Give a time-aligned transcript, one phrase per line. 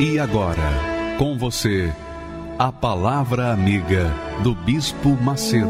[0.00, 1.92] E agora, com você,
[2.56, 5.66] a Palavra Amiga do Bispo Macedo.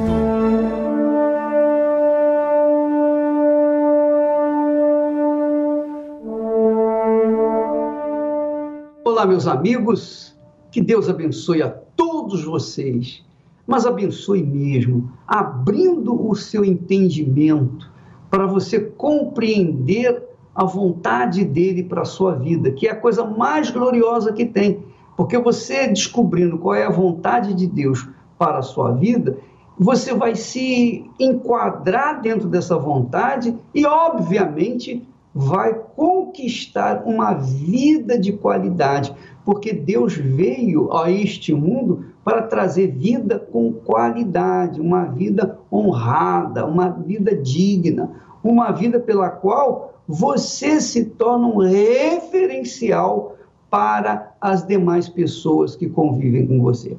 [9.03, 10.39] Olá, meus amigos,
[10.71, 13.25] que Deus abençoe a todos vocês,
[13.67, 17.91] mas abençoe mesmo, abrindo o seu entendimento
[18.31, 20.28] para você compreender
[20.59, 24.83] a vontade dele para a sua vida, que é a coisa mais gloriosa que tem.
[25.17, 29.39] Porque você descobrindo qual é a vontade de Deus para a sua vida,
[29.79, 39.15] você vai se enquadrar dentro dessa vontade e, obviamente, vai conquistar uma vida de qualidade,
[39.45, 46.89] porque Deus veio a este mundo para trazer vida com qualidade, uma vida honrada, uma
[46.89, 48.11] vida digna,
[48.43, 53.37] uma vida pela qual você se torna um referencial
[53.69, 56.97] para as demais pessoas que convivem com você.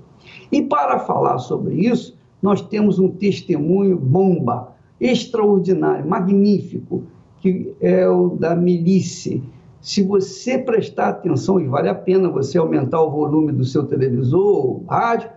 [0.51, 7.03] E para falar sobre isso, nós temos um testemunho bomba, extraordinário, magnífico,
[7.39, 9.41] que é o da Milice.
[9.81, 14.83] Se você prestar atenção, e vale a pena você aumentar o volume do seu televisor
[14.87, 15.31] rádio,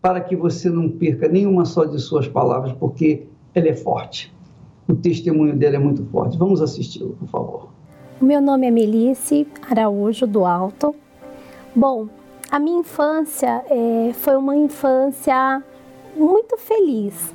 [0.00, 4.32] para que você não perca nenhuma só de suas palavras, porque ela é forte.
[4.90, 6.36] O testemunho dela é muito forte.
[6.36, 7.68] Vamos assisti-lo, por favor.
[8.20, 10.92] Meu nome é Melice Araújo do Alto.
[11.74, 12.08] Bom,
[12.50, 15.62] a minha infância é, foi uma infância
[16.16, 17.32] muito feliz.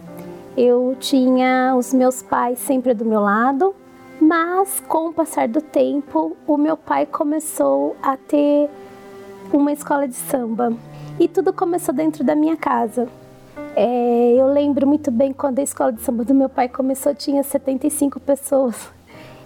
[0.57, 3.73] Eu tinha os meus pais sempre do meu lado,
[4.19, 8.69] mas com o passar do tempo, o meu pai começou a ter
[9.53, 10.73] uma escola de samba
[11.17, 13.07] e tudo começou dentro da minha casa.
[13.77, 17.43] É, eu lembro muito bem quando a escola de samba do meu pai começou, tinha
[17.43, 18.89] 75 pessoas.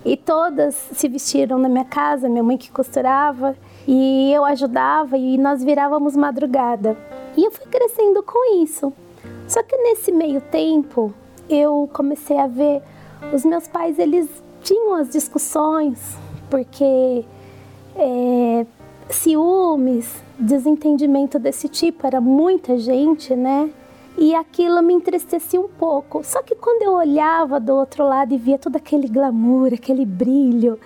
[0.05, 3.55] E todas se vestiram na minha casa, minha mãe que costurava,
[3.87, 6.95] e eu ajudava e nós virávamos madrugada.
[7.35, 8.93] E eu fui crescendo com isso.
[9.47, 11.11] Só que nesse meio tempo,
[11.49, 12.83] eu comecei a ver
[13.33, 14.29] os meus pais, eles
[14.61, 15.99] tinham as discussões,
[16.51, 17.25] porque
[17.95, 18.65] é,
[19.09, 23.71] ciúmes, desentendimento desse tipo, era muita gente, né?
[24.19, 26.21] E aquilo me entristecia um pouco.
[26.25, 30.77] Só que quando eu olhava do outro lado e via todo aquele glamour, aquele brilho,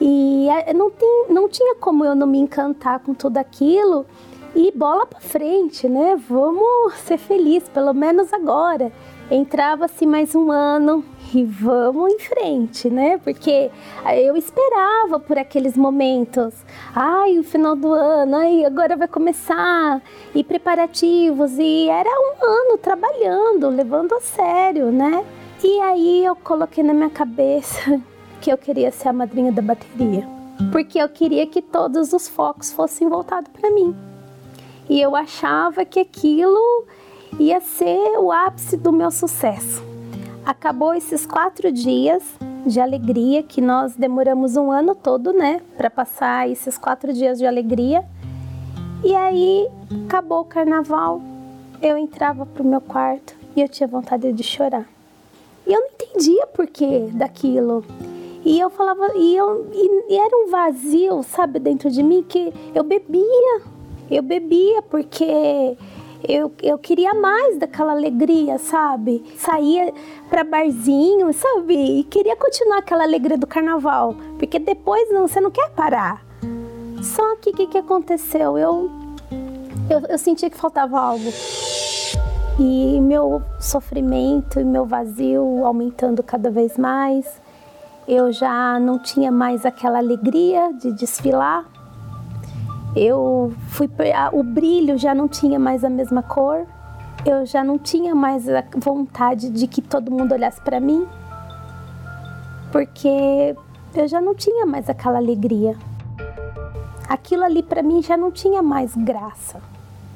[0.00, 4.04] e eh, não, tem, não tinha como eu não me encantar com tudo aquilo
[4.54, 6.20] e bola para frente, né?
[6.28, 8.92] Vamos ser felizes, pelo menos agora.
[9.30, 11.04] Entrava-se mais um ano
[11.34, 13.18] e vamos em frente, né?
[13.18, 13.70] Porque
[14.22, 16.54] eu esperava por aqueles momentos.
[16.94, 20.02] Ai, o final do ano, ai, agora vai começar.
[20.34, 21.58] E preparativos.
[21.58, 25.24] E era um ano trabalhando, levando a sério, né?
[25.64, 28.00] E aí eu coloquei na minha cabeça
[28.40, 30.26] que eu queria ser a madrinha da bateria.
[30.70, 33.96] Porque eu queria que todos os focos fossem voltados para mim.
[34.88, 36.84] E eu achava que aquilo
[37.38, 39.91] ia ser o ápice do meu sucesso.
[40.44, 42.22] Acabou esses quatro dias
[42.66, 47.46] de alegria que nós demoramos um ano todo, né, para passar esses quatro dias de
[47.46, 48.04] alegria.
[49.04, 49.68] E aí
[50.06, 51.22] acabou o carnaval,
[51.80, 54.86] eu entrava pro meu quarto e eu tinha vontade de chorar.
[55.64, 57.84] E eu não entendia por que daquilo.
[58.44, 62.52] E eu falava, e, eu, e, e era um vazio, sabe, dentro de mim que
[62.74, 63.62] eu bebia.
[64.10, 65.76] Eu bebia porque
[66.28, 69.24] eu, eu queria mais daquela alegria, sabe?
[69.36, 69.92] Saía
[70.28, 72.00] para barzinho, sabe?
[72.00, 76.24] E queria continuar aquela alegria do carnaval, porque depois não, você não quer parar.
[77.02, 78.56] Só que o que, que aconteceu?
[78.56, 78.90] Eu,
[79.90, 81.32] eu, eu sentia que faltava algo.
[82.58, 87.40] E meu sofrimento e meu vazio aumentando cada vez mais.
[88.06, 91.64] Eu já não tinha mais aquela alegria de desfilar,
[92.94, 93.88] eu fui
[94.32, 96.66] o brilho já não tinha mais a mesma cor.
[97.24, 101.06] Eu já não tinha mais a vontade de que todo mundo olhasse para mim.
[102.70, 103.56] Porque
[103.94, 105.76] eu já não tinha mais aquela alegria.
[107.08, 109.60] Aquilo ali para mim já não tinha mais graça.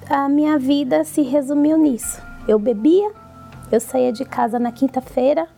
[0.09, 2.21] A minha vida se resumiu nisso.
[2.47, 3.11] Eu bebia,
[3.73, 5.49] eu saía de casa na quinta-feira,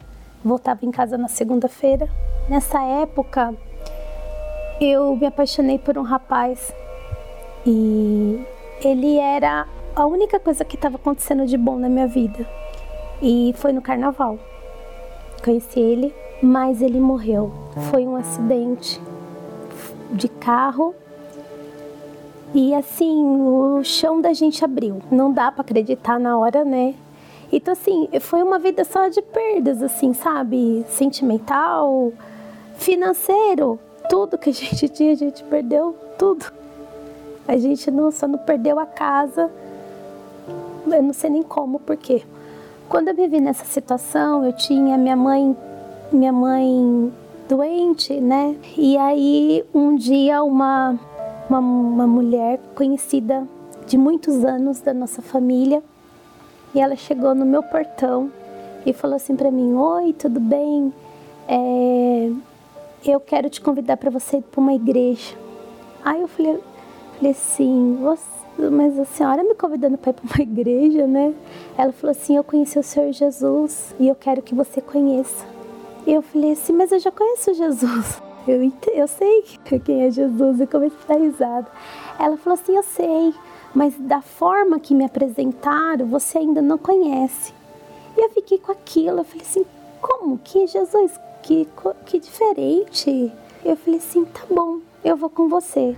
[0.44, 2.08] voltava em casa na segunda-feira.
[2.48, 3.54] Nessa época,
[4.80, 6.72] eu me apaixonei por um rapaz
[7.66, 8.40] e
[8.82, 12.48] ele era a única coisa que estava acontecendo de bom na minha vida.
[13.20, 14.38] E foi no carnaval.
[15.44, 17.52] Conheci ele, mas ele morreu.
[17.90, 19.00] Foi um acidente
[20.10, 20.94] de carro.
[22.54, 25.02] E assim, o chão da gente abriu.
[25.10, 26.94] Não dá para acreditar na hora, né?
[27.50, 30.84] Então assim, foi uma vida só de perdas assim, sabe?
[30.88, 32.12] Sentimental,
[32.76, 33.78] financeiro,
[34.08, 36.46] tudo que a gente tinha, a gente perdeu tudo.
[37.48, 39.50] A gente não só não perdeu a casa,
[40.86, 42.22] eu não sei nem como, por quê.
[42.90, 45.56] Quando eu me vi nessa situação, eu tinha minha mãe,
[46.12, 47.10] minha mãe
[47.48, 48.54] doente, né?
[48.76, 51.00] E aí um dia uma,
[51.48, 53.48] uma, uma mulher conhecida
[53.86, 55.82] de muitos anos da nossa família,
[56.74, 58.30] e ela chegou no meu portão
[58.84, 60.92] e falou assim para mim: Oi, tudo bem?
[61.48, 62.30] É,
[63.06, 65.34] eu quero te convidar para você ir para uma igreja.
[66.04, 66.58] Aí eu falei,
[67.18, 67.98] falei assim,
[68.70, 71.34] mas a senhora me convidando para ir para uma igreja, né?
[71.76, 75.44] Ela falou assim, eu conheci o Senhor Jesus e eu quero que você conheça.
[76.06, 78.22] Eu falei assim, mas eu já conheço Jesus.
[78.46, 79.44] Eu, eu sei
[79.84, 81.66] quem é Jesus e comecei a dar risada.
[82.18, 83.34] Ela falou assim, eu sei,
[83.74, 87.52] mas da forma que me apresentaram, você ainda não conhece.
[88.16, 89.66] E eu fiquei com aquilo, eu falei assim,
[90.00, 91.12] como que Jesus,
[91.42, 91.68] que,
[92.06, 93.30] que diferente.
[93.62, 95.94] Eu falei assim, tá bom, eu vou com você.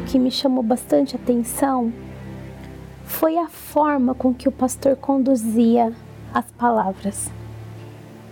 [0.00, 1.92] O que me chamou bastante atenção
[3.04, 5.92] foi a forma com que o pastor conduzia
[6.32, 7.30] as palavras.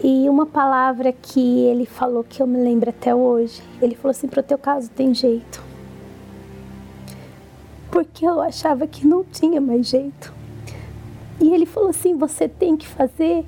[0.02, 4.28] E uma palavra que ele falou que eu me lembro até hoje, ele falou assim:
[4.28, 5.62] "Para o teu caso tem jeito".
[7.90, 10.32] Porque eu achava que não tinha mais jeito.
[11.40, 13.44] E ele falou assim: você tem que fazer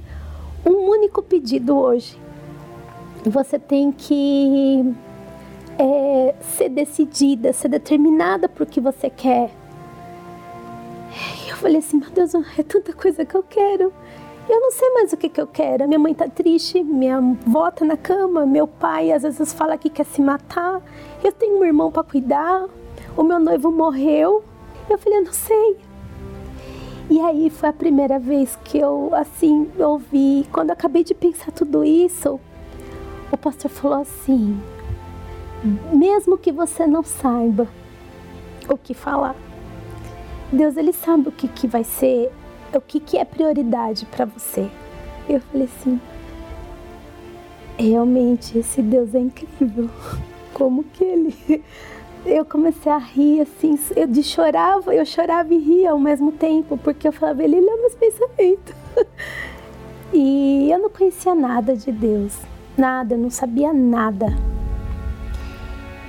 [0.64, 2.18] um único pedido hoje.
[3.24, 4.94] Você tem que
[5.80, 9.50] é, ser decidida, ser determinada por que você quer.
[11.42, 13.90] E eu falei assim: meu Deus, é tanta coisa que eu quero.
[14.46, 15.86] Eu não sei mais o que, que eu quero.
[15.86, 19.88] Minha mãe tá triste, minha avó tá na cama, meu pai às vezes fala que
[19.88, 20.82] quer se matar.
[21.24, 22.66] Eu tenho um irmão para cuidar,
[23.16, 24.44] o meu noivo morreu.
[24.88, 25.78] Eu falei: eu não sei.
[27.08, 30.46] E aí foi a primeira vez que eu, assim, ouvi.
[30.52, 32.38] Quando eu acabei de pensar tudo isso,
[33.32, 34.60] o pastor falou assim:
[35.92, 37.68] mesmo que você não saiba
[38.68, 39.34] o que falar,
[40.52, 42.30] Deus ele sabe o que, que vai ser,
[42.74, 44.68] o que, que é prioridade para você.
[45.28, 46.00] Eu falei assim:
[47.78, 49.88] realmente esse Deus é incrível.
[50.54, 51.62] Como que ele
[52.24, 56.76] eu comecei a rir, assim, eu de chorava, eu chorava e ria ao mesmo tempo,
[56.76, 58.74] porque eu falava, ele lê meus pensamentos.
[60.12, 62.36] E eu não conhecia nada de Deus,
[62.76, 64.26] nada, não sabia nada.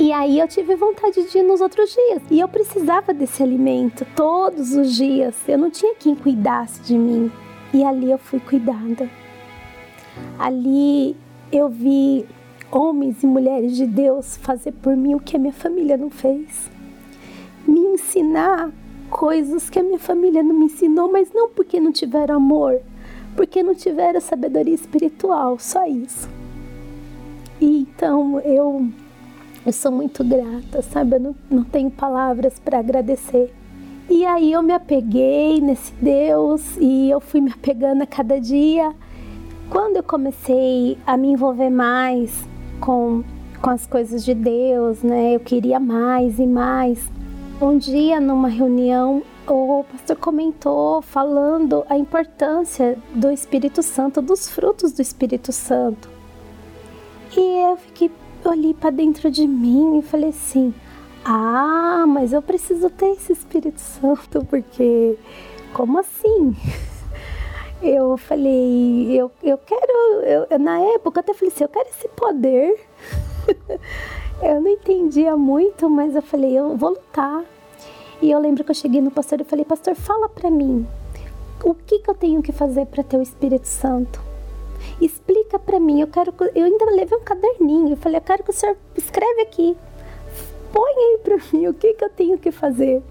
[0.01, 2.24] E aí eu tive vontade de ir nos outros dias.
[2.31, 5.36] E eu precisava desse alimento todos os dias.
[5.48, 7.31] Eu não tinha quem cuidasse de mim.
[7.71, 9.07] E ali eu fui cuidada.
[10.39, 11.15] Ali
[11.51, 12.25] eu vi
[12.71, 16.68] homens e mulheres de Deus fazer por mim o que a minha família não fez.
[17.68, 18.71] Me ensinar
[19.07, 22.81] coisas que a minha família não me ensinou, mas não porque não tiveram amor,
[23.36, 26.27] porque não tiveram sabedoria espiritual, só isso.
[27.60, 28.89] E então eu,
[29.65, 31.15] eu sou muito grata, sabe?
[31.15, 33.53] Eu não, não tenho palavras para agradecer.
[34.10, 38.94] E aí eu me apeguei nesse Deus e eu fui me apegando a cada dia.
[39.70, 42.46] Quando eu comecei a me envolver mais
[42.80, 43.24] com,
[43.62, 45.36] com as coisas de Deus, né?
[45.36, 47.00] Eu queria mais e mais.
[47.62, 54.91] Um dia, numa reunião, o pastor comentou falando a importância do Espírito Santo, dos frutos
[54.91, 56.10] do Espírito Santo.
[57.38, 58.12] E eu fiquei,
[58.50, 60.74] olhei para dentro de mim e falei assim:
[61.24, 65.17] "Ah, mas eu preciso ter esse Espírito Santo porque
[65.74, 66.55] como assim?"
[67.81, 72.07] eu falei, eu, eu quero, eu, na época eu até falei assim, eu quero esse
[72.10, 72.79] poder.
[74.41, 77.43] eu não entendia muito, mas eu falei, eu vou lutar.
[78.21, 80.88] E eu lembro que eu cheguei no pastor e falei, pastor, fala para mim,
[81.63, 84.31] o que, que eu tenho que fazer para ter o Espírito Santo?
[85.01, 88.51] Explica para mim, eu quero, eu ainda levei um caderninho, eu falei, eu quero que
[88.51, 89.75] o senhor escreve aqui,
[90.72, 93.01] põe aí para mim o que, que eu tenho que fazer.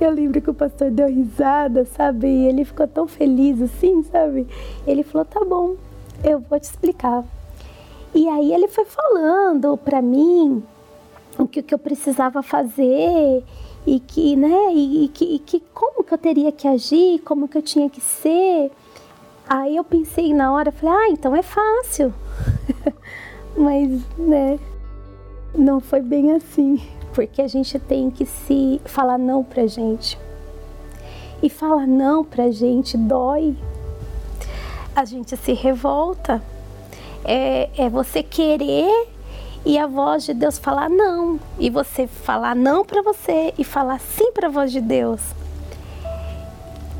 [0.00, 2.26] Eu lembro que o pastor deu risada, sabe?
[2.26, 4.46] E ele ficou tão feliz assim, sabe?
[4.86, 5.76] Ele falou: tá bom,
[6.24, 7.24] eu vou te explicar.
[8.14, 10.62] E aí ele foi falando para mim
[11.38, 13.44] o que, que eu precisava fazer
[13.86, 17.48] e que, né, e, e, que, e que como que eu teria que agir, como
[17.48, 18.70] que eu tinha que ser.
[19.48, 22.12] Aí eu pensei na hora, falei, ah, então é fácil.
[23.56, 24.58] Mas, né,
[25.54, 26.82] não foi bem assim,
[27.12, 30.18] porque a gente tem que se falar não pra gente.
[31.42, 33.54] E falar não pra gente dói.
[34.96, 36.42] A gente se revolta.
[37.24, 39.08] É, é você querer
[39.64, 41.38] e a voz de Deus falar não.
[41.58, 45.20] E você falar não para você e falar sim para a voz de Deus.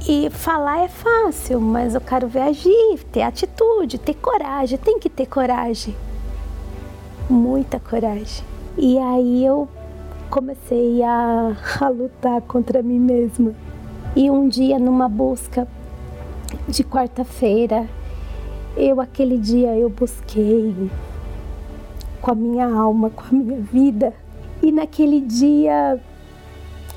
[0.07, 4.77] E falar é fácil, mas eu quero ver agir, ter atitude, ter coragem.
[4.77, 5.97] Tem que ter coragem.
[7.29, 8.45] Muita coragem.
[8.77, 9.67] E aí eu
[10.29, 13.55] comecei a, a lutar contra mim mesma.
[14.15, 15.67] E um dia, numa busca
[16.69, 17.89] de quarta-feira,
[18.77, 20.91] eu, aquele dia, eu busquei
[22.21, 24.13] com a minha alma, com a minha vida.
[24.63, 25.99] E naquele dia,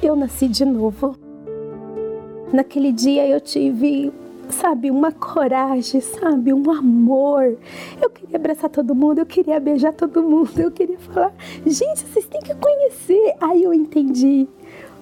[0.03, 1.26] eu nasci de novo.
[2.51, 4.11] Naquele dia eu tive,
[4.49, 7.57] sabe, uma coragem, sabe, um amor.
[8.01, 11.33] Eu queria abraçar todo mundo, eu queria beijar todo mundo, eu queria falar,
[11.65, 13.35] gente, vocês têm que conhecer.
[13.41, 14.47] Aí eu entendi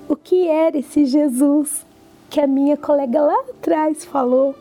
[0.09, 1.85] o que era esse Jesus
[2.29, 4.55] que a minha colega lá atrás falou.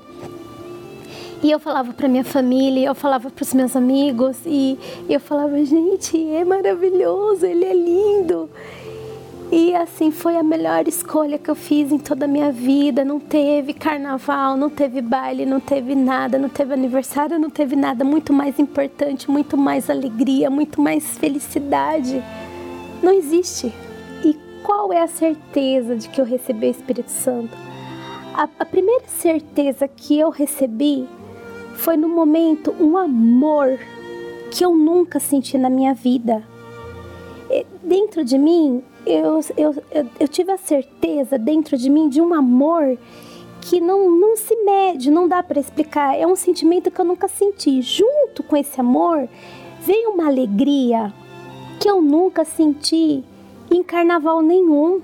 [1.43, 5.63] E eu falava para minha família, eu falava para os meus amigos e eu falava,
[5.63, 8.49] gente, é maravilhoso, ele é lindo.
[9.57, 13.05] E assim foi a melhor escolha que eu fiz em toda a minha vida.
[13.05, 18.05] Não teve carnaval, não teve baile, não teve nada, não teve aniversário, não teve nada.
[18.05, 22.21] Muito mais importante, muito mais alegria, muito mais felicidade.
[23.01, 23.73] Não existe.
[24.25, 27.57] E qual é a certeza de que eu recebi o Espírito Santo?
[28.35, 31.07] A, a primeira certeza que eu recebi
[31.77, 33.79] foi no momento um amor
[34.51, 36.43] que eu nunca senti na minha vida.
[37.85, 42.33] Dentro de mim eu, eu, eu, eu tive a certeza dentro de mim de um
[42.33, 42.99] amor
[43.61, 46.19] que não, não se mede, não dá para explicar.
[46.19, 47.83] É um sentimento que eu nunca senti.
[47.83, 49.29] Junto com esse amor,
[49.81, 51.13] veio uma alegria
[51.81, 53.25] que eu nunca senti
[53.71, 55.01] em carnaval nenhum,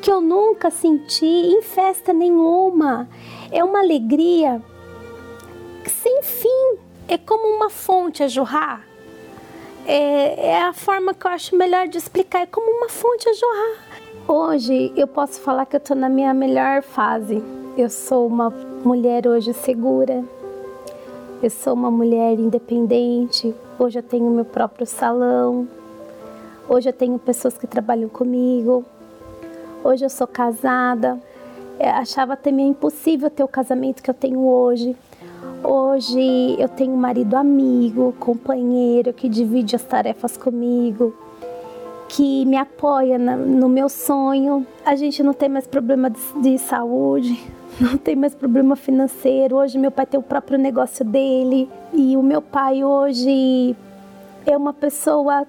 [0.00, 3.08] que eu nunca senti em festa nenhuma.
[3.50, 4.62] É uma alegria
[5.86, 6.78] sem fim,
[7.08, 8.89] é como uma fonte a jorrar
[9.90, 13.32] é, é a forma que eu acho melhor de explicar, é como uma fonte a
[13.34, 14.00] jorrar.
[14.28, 17.42] Hoje eu posso falar que eu estou na minha melhor fase.
[17.76, 18.50] Eu sou uma
[18.84, 20.22] mulher hoje segura,
[21.42, 23.52] eu sou uma mulher independente.
[23.80, 25.66] Hoje eu tenho meu próprio salão.
[26.68, 28.84] Hoje eu tenho pessoas que trabalham comigo.
[29.82, 31.20] Hoje eu sou casada.
[31.80, 34.94] Eu é, achava também impossível ter o casamento que eu tenho hoje.
[35.62, 41.14] Hoje eu tenho um marido amigo, companheiro que divide as tarefas comigo,
[42.08, 44.66] que me apoia no meu sonho.
[44.86, 47.38] A gente não tem mais problema de, de saúde,
[47.78, 49.56] não tem mais problema financeiro.
[49.56, 53.76] Hoje meu pai tem o próprio negócio dele e o meu pai hoje
[54.46, 55.46] é uma pessoa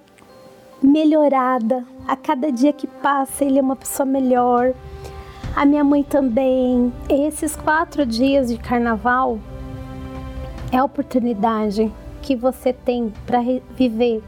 [0.84, 1.86] melhorada.
[2.06, 4.74] A cada dia que passa, ele é uma pessoa melhor.
[5.56, 6.92] A minha mãe também.
[7.08, 9.40] Esses quatro dias de carnaval
[10.72, 13.40] é a oportunidade que você tem para
[13.76, 14.24] viver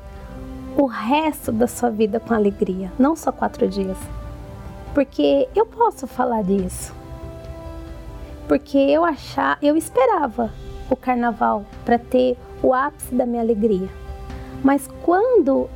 [0.76, 3.98] o resto da sua vida com alegria, não só quatro dias.
[4.94, 6.94] Porque eu posso falar disso.
[8.48, 10.52] Porque eu achar, eu esperava
[10.90, 13.88] o carnaval para ter o ápice da minha alegria.
[14.64, 15.70] Mas quando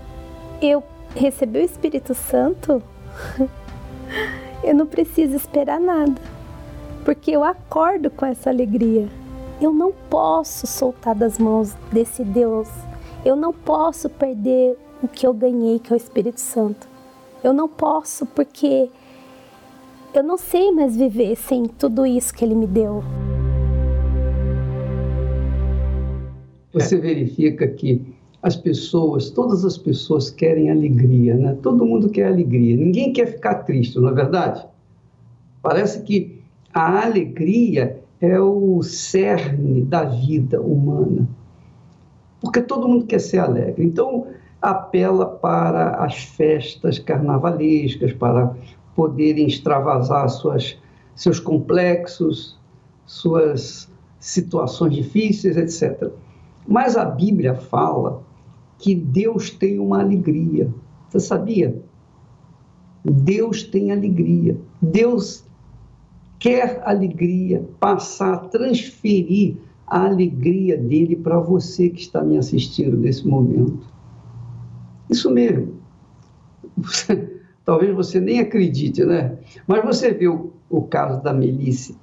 [0.62, 0.84] eu
[1.16, 2.82] recebi o Espírito Santo,
[4.64, 6.22] eu não preciso esperar nada.
[7.06, 9.08] Porque eu acordo com essa alegria.
[9.60, 12.70] Eu não posso soltar das mãos desse Deus.
[13.26, 16.88] Eu não posso perder o que eu ganhei, que é o Espírito Santo.
[17.44, 18.88] Eu não posso porque
[20.14, 23.04] eu não sei mais viver sem tudo isso que ele me deu.
[26.74, 28.02] Você verifica que
[28.44, 31.58] as pessoas, todas as pessoas querem alegria, né?
[31.64, 32.78] Todo mundo quer alegria.
[32.78, 34.64] Ninguém quer ficar triste, não é verdade?
[35.64, 36.40] Parece que
[36.72, 41.28] a alegria é o cerne da vida humana.
[42.42, 43.84] Porque todo mundo quer ser alegre.
[43.84, 44.28] Então,
[44.62, 48.56] apela para as festas carnavalescas, para
[48.96, 50.78] poderem extravasar suas,
[51.16, 52.58] seus complexos,
[53.06, 56.12] suas situações difíceis, etc.
[56.68, 58.24] Mas a Bíblia fala
[58.80, 60.74] que Deus tem uma alegria.
[61.10, 61.82] Você sabia?
[63.04, 64.58] Deus tem alegria.
[64.82, 65.47] Deus
[66.39, 73.88] quer alegria, passar transferir a alegria dele para você que está me assistindo nesse momento.
[75.10, 75.77] Isso mesmo.
[76.75, 79.38] Você, talvez você nem acredite, né?
[79.65, 81.96] Mas você o, o caso da Melissa.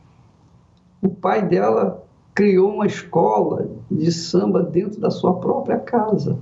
[1.03, 2.03] O pai dela
[2.35, 6.39] criou uma escola de samba dentro da sua própria casa.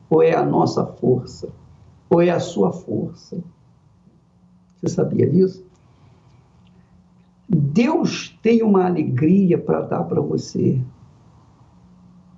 [0.09, 1.49] ou é a nossa força,
[2.09, 3.39] ou é a sua força.
[4.81, 5.65] Você sabia disso?
[7.49, 10.81] Deus tem uma alegria para dar para você,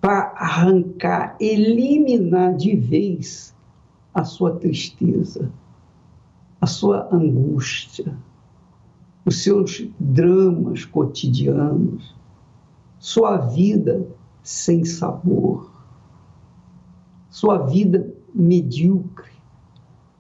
[0.01, 3.55] para arrancar, eliminar de vez
[4.15, 5.51] a sua tristeza,
[6.61, 8.17] a sua angústia,
[9.25, 12.15] os seus dramas cotidianos,
[12.99, 14.07] sua vida
[14.43, 15.71] sem sabor,
[17.31, 19.32] sua vida medíocre.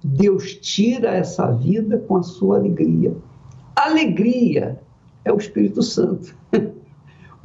[0.04, 3.14] Deus tira essa vida com a sua alegria.
[3.76, 4.80] Alegria
[5.24, 6.34] é o Espírito Santo.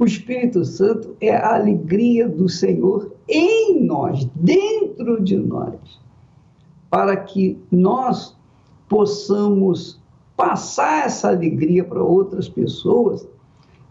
[0.00, 5.74] O Espírito Santo é a alegria do Senhor em nós, dentro de nós,
[6.88, 8.36] para que nós
[8.88, 10.00] possamos
[10.36, 13.28] passar essa alegria para outras pessoas,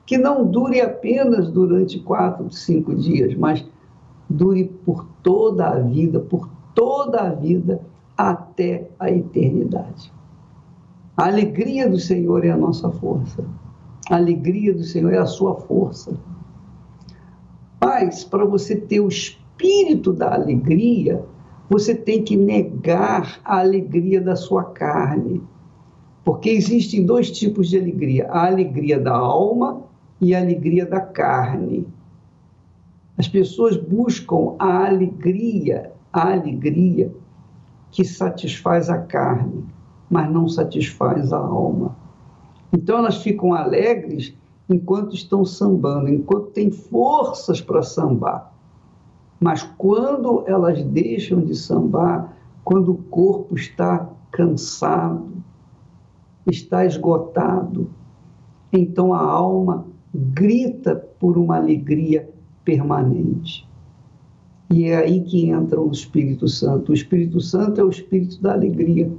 [0.06, 3.66] que não dure apenas durante quatro, cinco dias, mas
[4.30, 7.82] dure por toda a vida, por toda a vida,
[8.18, 10.12] até a eternidade.
[11.16, 13.46] A alegria do Senhor é a nossa força.
[14.10, 16.18] A alegria do Senhor é a sua força.
[17.80, 21.24] Mas, para você ter o espírito da alegria,
[21.70, 25.42] você tem que negar a alegria da sua carne.
[26.24, 29.84] Porque existem dois tipos de alegria: a alegria da alma
[30.20, 31.88] e a alegria da carne.
[33.18, 37.12] As pessoas buscam a alegria, a alegria
[37.98, 39.66] que satisfaz a carne,
[40.08, 41.96] mas não satisfaz a alma.
[42.72, 44.36] Então elas ficam alegres
[44.70, 48.54] enquanto estão sambando, enquanto têm forças para sambar.
[49.40, 55.32] Mas quando elas deixam de sambar, quando o corpo está cansado,
[56.46, 57.90] está esgotado,
[58.72, 62.30] então a alma grita por uma alegria
[62.64, 63.67] permanente.
[64.70, 66.92] E é aí que entra o Espírito Santo.
[66.92, 69.10] O Espírito Santo é o espírito da alegria.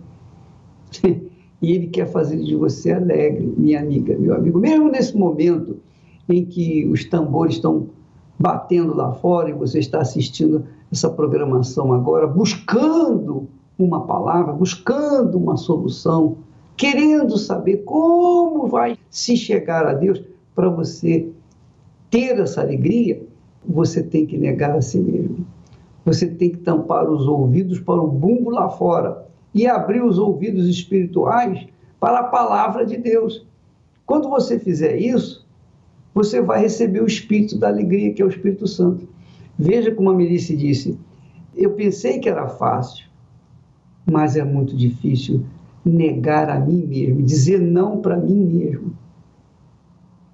[1.03, 4.59] e ele quer fazer de você alegre, minha amiga, meu amigo.
[4.59, 5.77] Mesmo nesse momento
[6.29, 7.89] em que os tambores estão
[8.39, 15.57] batendo lá fora e você está assistindo essa programação agora, buscando uma palavra, buscando uma
[15.57, 16.37] solução,
[16.77, 20.23] querendo saber como vai se chegar a Deus
[20.55, 21.29] para você
[22.11, 23.23] ter essa alegria,
[23.67, 25.47] você tem que negar a si mesmo.
[26.05, 30.67] Você tem que tampar os ouvidos para o bumbo lá fora e abrir os ouvidos
[30.69, 31.67] espirituais
[32.01, 33.47] para a palavra de Deus.
[34.07, 35.47] Quando você fizer isso,
[36.15, 39.07] você vai receber o espírito da alegria, que é o Espírito Santo.
[39.59, 40.99] Veja como a Melissa disse:
[41.59, 43.07] eu pensei que era fácil,
[44.07, 45.45] mas é muito difícil
[45.85, 48.97] negar a mim mesmo, dizer não para mim mesmo.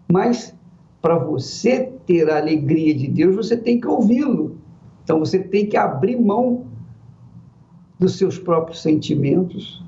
[0.06, 0.54] Mas
[1.00, 4.58] para você ter a alegria de Deus, você tem que ouvi-lo.
[5.02, 6.66] Então você tem que abrir mão
[7.98, 9.84] dos seus próprios sentimentos,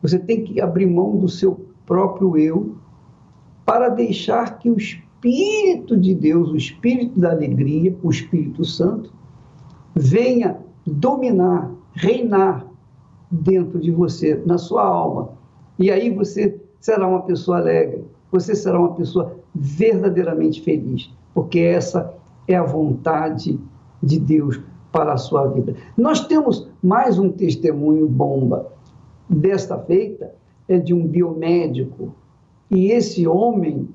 [0.00, 2.76] você tem que abrir mão do seu próprio eu
[3.64, 9.12] para deixar que o Espírito de Deus, o Espírito da alegria, o Espírito Santo,
[9.94, 12.66] venha dominar, reinar
[13.30, 15.30] dentro de você, na sua alma.
[15.78, 22.14] E aí você será uma pessoa alegre, você será uma pessoa verdadeiramente feliz, porque essa
[22.46, 23.58] é a vontade
[24.02, 24.60] de Deus
[24.92, 25.74] para a sua vida.
[25.96, 28.72] Nós temos mais um testemunho bomba.
[29.28, 30.32] Desta feita
[30.68, 32.14] é de um biomédico
[32.70, 33.88] e esse homem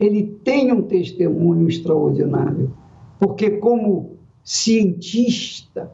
[0.00, 2.72] ele tem um testemunho extraordinário,
[3.20, 5.92] porque como cientista,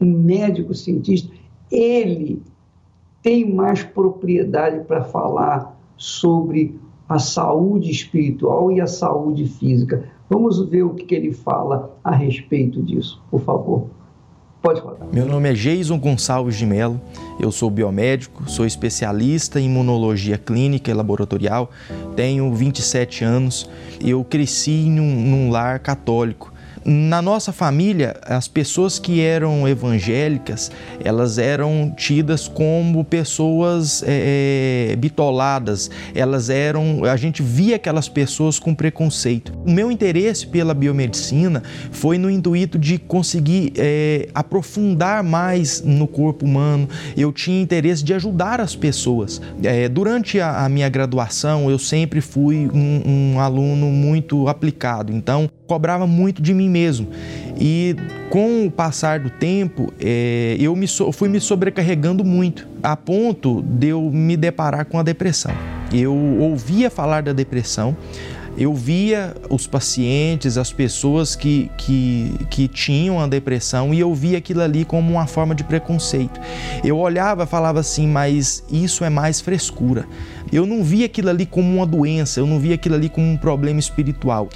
[0.00, 1.32] um médico cientista,
[1.70, 2.42] ele
[3.22, 6.78] tem mais propriedade para falar sobre
[7.12, 10.04] a saúde espiritual e a saúde física.
[10.30, 13.86] Vamos ver o que ele fala a respeito disso, por favor.
[14.62, 15.08] Pode falar.
[15.12, 17.00] Meu nome é Jason Gonçalves de Mello,
[17.38, 21.70] eu sou biomédico, sou especialista em imunologia clínica e laboratorial,
[22.14, 23.68] tenho 27 anos
[24.00, 26.52] eu cresci num, num lar católico
[26.84, 30.70] Na nossa família, as pessoas que eram evangélicas,
[31.04, 38.74] elas eram tidas como pessoas é, bitoladas, elas eram, a gente via aquelas pessoas com
[38.74, 39.52] preconceito.
[39.64, 46.44] O meu interesse pela biomedicina foi no intuito de conseguir é, aprofundar mais no corpo
[46.44, 49.40] humano, eu tinha interesse de ajudar as pessoas.
[49.62, 55.48] É, durante a, a, minha graduação, eu sempre fui um, um aluno muito aplicado, então
[55.66, 57.08] cobrava muito de mim mesmo.
[57.60, 57.94] E
[58.30, 63.62] com o passar do tempo, é, eu me so, fui me sobrecarregando muito, a ponto
[63.62, 65.52] de eu me deparar com a depressão.
[65.92, 67.94] Eu ouvia falar da depressão,
[68.56, 74.38] eu via os pacientes, as pessoas que, que, que tinham a depressão e eu via
[74.38, 76.40] aquilo ali como uma forma de preconceito.
[76.84, 80.06] Eu olhava e falava assim, mas isso é mais frescura.
[80.52, 83.38] Eu não via aquilo ali como uma doença, eu não via aquilo ali como um
[83.38, 84.50] problema espiritual.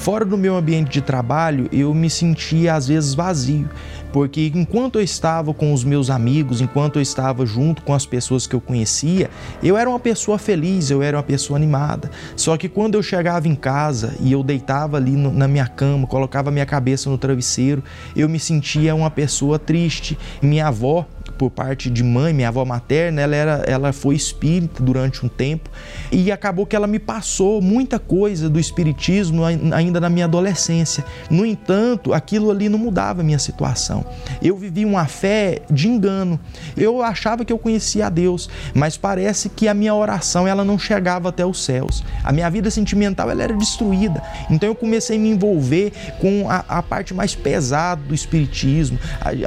[0.00, 3.68] Fora do meu ambiente de trabalho, eu me sentia às vezes vazio
[4.12, 8.46] porque enquanto eu estava com os meus amigos, enquanto eu estava junto com as pessoas
[8.46, 9.30] que eu conhecia,
[9.62, 12.10] eu era uma pessoa feliz, eu era uma pessoa animada.
[12.36, 16.06] Só que quando eu chegava em casa e eu deitava ali no, na minha cama,
[16.06, 17.82] colocava minha cabeça no travesseiro,
[18.16, 20.18] eu me sentia uma pessoa triste.
[20.42, 21.06] Minha avó
[21.40, 25.70] por parte de mãe, minha avó materna, ela, era, ela foi espírita durante um tempo
[26.12, 29.42] e acabou que ela me passou muita coisa do espiritismo
[29.74, 31.02] ainda na minha adolescência.
[31.30, 34.04] No entanto, aquilo ali não mudava a minha situação.
[34.42, 36.38] Eu vivi uma fé de engano.
[36.76, 40.78] Eu achava que eu conhecia a Deus, mas parece que a minha oração ela não
[40.78, 42.04] chegava até os céus.
[42.22, 44.22] A minha vida sentimental ela era destruída.
[44.50, 48.98] Então eu comecei a me envolver com a, a parte mais pesada do espiritismo,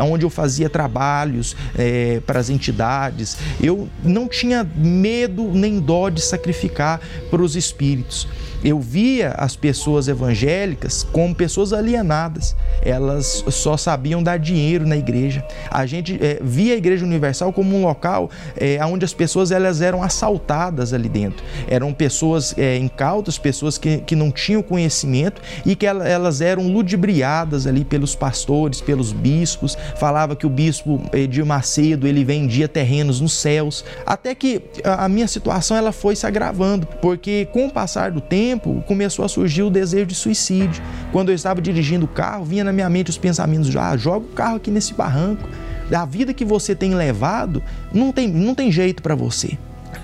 [0.01, 3.37] onde eu fazia trabalhos é, para as entidades.
[3.61, 8.27] Eu não tinha medo nem dó de sacrificar para os espíritos
[8.63, 12.55] eu via as pessoas evangélicas como pessoas alienadas.
[12.81, 15.45] Elas só sabiam dar dinheiro na igreja.
[15.69, 19.81] A gente é, via a Igreja Universal como um local é, onde as pessoas elas
[19.81, 21.43] eram assaltadas ali dentro.
[21.67, 27.67] Eram pessoas é, incautas, pessoas que, que não tinham conhecimento e que elas eram ludibriadas
[27.67, 29.77] ali pelos pastores, pelos bispos.
[29.97, 33.83] Falava que o bispo Edir Macedo ele vendia terrenos nos céus.
[34.05, 38.52] Até que a minha situação ela foi se agravando, porque com o passar do tempo
[38.53, 40.81] tempo começou a surgir o desejo de suicídio.
[41.11, 44.29] Quando eu estava dirigindo o carro, vinha na minha mente os pensamentos: ah, joga o
[44.29, 45.47] carro aqui nesse barranco.
[45.93, 47.61] A vida que você tem levado
[47.93, 49.57] não tem, não tem jeito para você.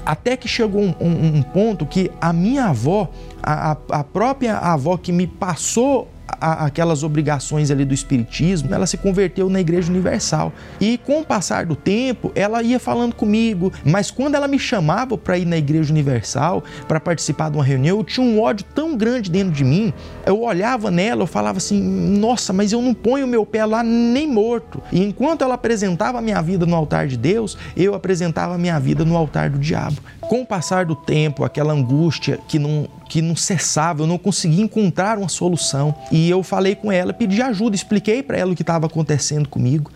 [0.06, 3.10] Até que chegou um, um, um, ponto que a minha avó,
[3.42, 6.08] a, a própria avó que me passou
[6.40, 10.54] a, aquelas obrigações ali do espiritismo, ela se converteu na Igreja Universal.
[10.80, 15.18] E com o passar do tempo, ela ia falando comigo, mas quando ela me chamava
[15.18, 18.96] para ir na Igreja Universal, para participar de uma reunião, eu tinha um ódio tão
[18.96, 19.94] grande dentro de mim.
[20.26, 24.28] Eu olhava nela, eu falava assim: "Nossa, mas eu não ponho meu pé lá nem
[24.28, 24.82] morto".
[24.92, 28.80] E enquanto ela apresentava a minha vida no altar de Deus, eu apresentava a minha
[28.80, 29.98] vida no altar do diabo.
[30.22, 34.64] Com o passar do tempo, aquela angústia que não, que não cessava, eu não conseguia
[34.64, 35.94] encontrar uma solução.
[36.12, 39.92] E eu falei com ela, pedi ajuda, expliquei para ela o que estava acontecendo comigo.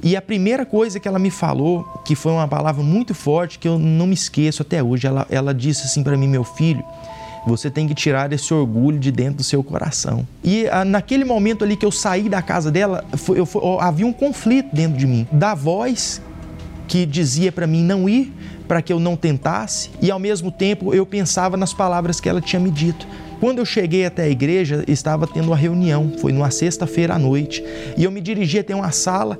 [0.00, 3.68] E a primeira coisa que ela me falou, que foi uma palavra muito forte, que
[3.68, 6.84] eu não me esqueço até hoje, ela, ela disse assim para mim, meu filho,
[7.46, 10.26] você tem que tirar esse orgulho de dentro do seu coração.
[10.42, 13.62] E a, ah, naquele momento ali que eu saí da casa dela, foi, eu, foi,
[13.80, 16.22] havia um conflito dentro de mim, da voz
[16.86, 18.32] que dizia para mim não ir,
[18.66, 22.40] para que eu não tentasse, e ao mesmo tempo eu pensava nas palavras que ela
[22.40, 23.06] tinha me dito.
[23.40, 27.64] Quando eu cheguei até a igreja, estava tendo uma reunião, foi numa sexta-feira à noite,
[27.96, 29.36] e eu me dirigi até uma sala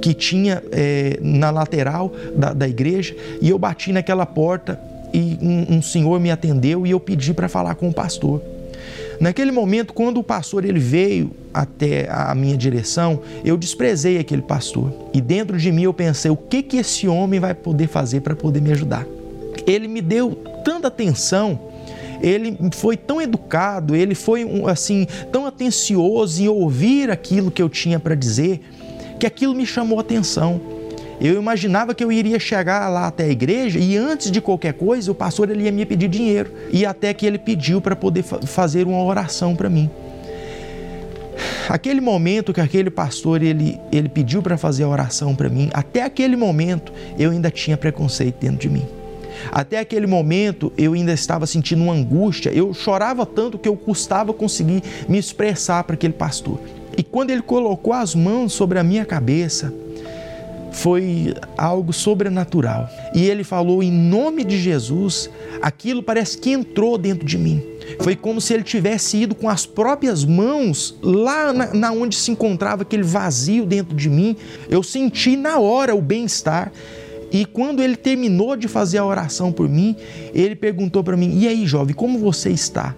[0.00, 4.80] que tinha é, na lateral da, da igreja, e eu bati naquela porta
[5.12, 8.40] e um, um senhor me atendeu e eu pedi para falar com o pastor.
[9.22, 14.92] Naquele momento, quando o pastor ele veio até a minha direção, eu desprezei aquele pastor.
[15.14, 18.34] E dentro de mim eu pensei, o que que esse homem vai poder fazer para
[18.34, 19.06] poder me ajudar?
[19.64, 21.56] Ele me deu tanta atenção,
[22.20, 28.00] ele foi tão educado, ele foi assim tão atencioso em ouvir aquilo que eu tinha
[28.00, 28.60] para dizer,
[29.20, 30.60] que aquilo me chamou a atenção.
[31.20, 35.10] Eu imaginava que eu iria chegar lá até a igreja e antes de qualquer coisa
[35.10, 38.86] o pastor ele ia me pedir dinheiro e até que ele pediu para poder fazer
[38.86, 39.90] uma oração para mim.
[41.68, 46.02] Aquele momento que aquele pastor ele, ele pediu para fazer a oração para mim, até
[46.02, 48.86] aquele momento eu ainda tinha preconceito dentro de mim.
[49.50, 54.32] Até aquele momento eu ainda estava sentindo uma angústia, eu chorava tanto que eu custava
[54.32, 56.60] conseguir me expressar para aquele pastor.
[56.96, 59.72] E quando ele colocou as mãos sobre a minha cabeça,
[60.72, 62.88] foi algo sobrenatural.
[63.14, 65.30] E ele falou em nome de Jesus,
[65.60, 67.62] aquilo parece que entrou dentro de mim.
[68.00, 72.30] Foi como se ele tivesse ido com as próprias mãos lá na, na onde se
[72.30, 74.36] encontrava aquele vazio dentro de mim.
[74.68, 76.72] Eu senti na hora o bem-estar.
[77.30, 79.96] E quando ele terminou de fazer a oração por mim,
[80.34, 82.94] ele perguntou para mim: "E aí, jovem, como você está?"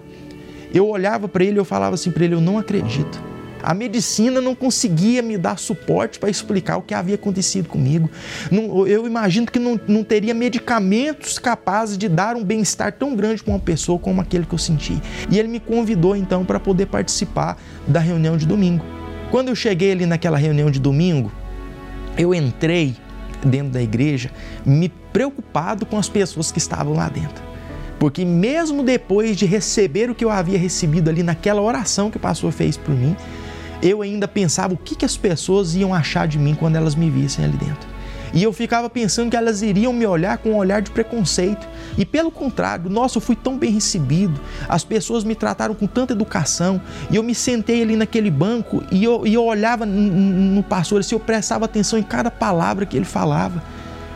[0.73, 3.34] Eu olhava para ele eu falava assim para ele: "Eu não acredito."
[3.65, 8.07] A medicina não conseguia me dar suporte para explicar o que havia acontecido comigo.
[8.51, 13.43] Não, eu imagino que não, não teria medicamentos capazes de dar um bem-estar tão grande
[13.43, 15.01] para uma pessoa como aquele que eu senti.
[15.31, 18.85] E ele me convidou então para poder participar da reunião de domingo.
[19.31, 21.31] Quando eu cheguei ali naquela reunião de domingo,
[22.15, 22.95] eu entrei
[23.43, 24.29] dentro da igreja
[24.63, 27.43] me preocupado com as pessoas que estavam lá dentro.
[27.97, 32.19] Porque mesmo depois de receber o que eu havia recebido ali naquela oração que o
[32.19, 33.15] pastor fez por mim,
[33.81, 37.09] eu ainda pensava o que, que as pessoas iam achar de mim quando elas me
[37.09, 37.95] vissem ali dentro.
[38.35, 41.65] E eu ficava pensando que elas iriam me olhar com um olhar de preconceito.
[41.97, 46.11] E pelo contrário, nossa, eu fui tão bem recebido, as pessoas me trataram com tanta
[46.11, 46.81] educação.
[47.09, 51.15] E eu me sentei ali naquele banco e eu, e eu olhava no pastor, assim,
[51.15, 53.63] eu prestava atenção em cada palavra que ele falava,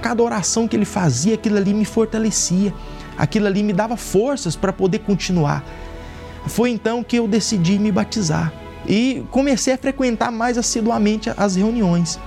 [0.02, 2.74] cada oração que ele fazia, aquilo ali me fortalecia,
[3.18, 5.64] aquilo ali me dava forças para poder continuar.
[6.46, 8.52] Foi então que eu decidi me batizar
[8.90, 12.20] e comecei a frequentar mais assiduamente as reuniões.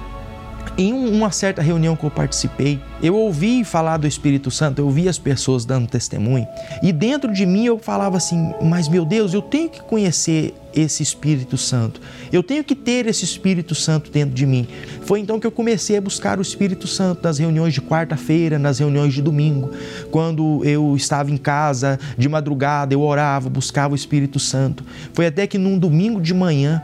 [0.78, 5.06] Em uma certa reunião que eu participei, eu ouvi falar do Espírito Santo, eu ouvi
[5.06, 6.46] as pessoas dando testemunho,
[6.82, 11.02] e dentro de mim eu falava assim: Mas meu Deus, eu tenho que conhecer esse
[11.02, 12.00] Espírito Santo,
[12.32, 14.66] eu tenho que ter esse Espírito Santo dentro de mim.
[15.02, 18.78] Foi então que eu comecei a buscar o Espírito Santo nas reuniões de quarta-feira, nas
[18.78, 19.70] reuniões de domingo.
[20.10, 24.82] Quando eu estava em casa de madrugada, eu orava, buscava o Espírito Santo.
[25.12, 26.82] Foi até que num domingo de manhã,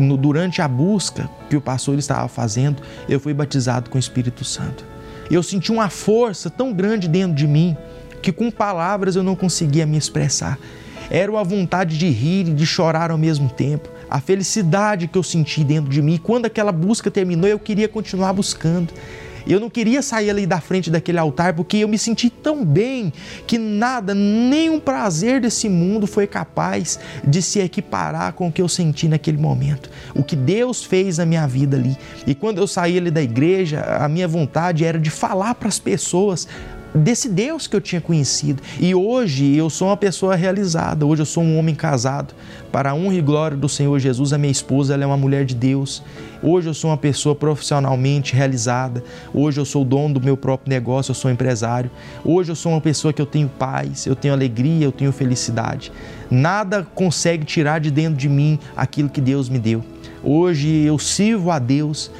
[0.00, 4.44] no, durante a busca que o pastor estava fazendo, eu fui batizado com o Espírito
[4.44, 4.84] Santo.
[5.30, 7.76] Eu senti uma força tão grande dentro de mim
[8.22, 10.58] que com palavras eu não conseguia me expressar.
[11.10, 13.88] Era uma vontade de rir e de chorar ao mesmo tempo.
[14.10, 16.18] A felicidade que eu senti dentro de mim.
[16.22, 18.92] Quando aquela busca terminou, eu queria continuar buscando.
[19.48, 23.10] Eu não queria sair ali da frente daquele altar porque eu me senti tão bem
[23.46, 28.68] que nada, nenhum prazer desse mundo foi capaz de se equiparar com o que eu
[28.68, 29.90] senti naquele momento.
[30.14, 31.96] O que Deus fez na minha vida ali.
[32.26, 35.78] E quando eu saí ali da igreja, a minha vontade era de falar para as
[35.78, 36.46] pessoas
[36.94, 38.62] desse Deus que eu tinha conhecido.
[38.80, 42.34] E hoje eu sou uma pessoa realizada, hoje eu sou um homem casado.
[42.72, 45.44] Para a honra e glória do Senhor Jesus, a minha esposa ela é uma mulher
[45.44, 46.02] de Deus.
[46.42, 49.02] Hoje eu sou uma pessoa profissionalmente realizada.
[49.32, 51.90] Hoje eu sou dono do meu próprio negócio, eu sou empresário.
[52.24, 55.90] Hoje eu sou uma pessoa que eu tenho paz, eu tenho alegria, eu tenho felicidade.
[56.30, 59.82] Nada consegue tirar de dentro de mim aquilo que Deus me deu.
[60.22, 62.10] Hoje eu sirvo a Deus,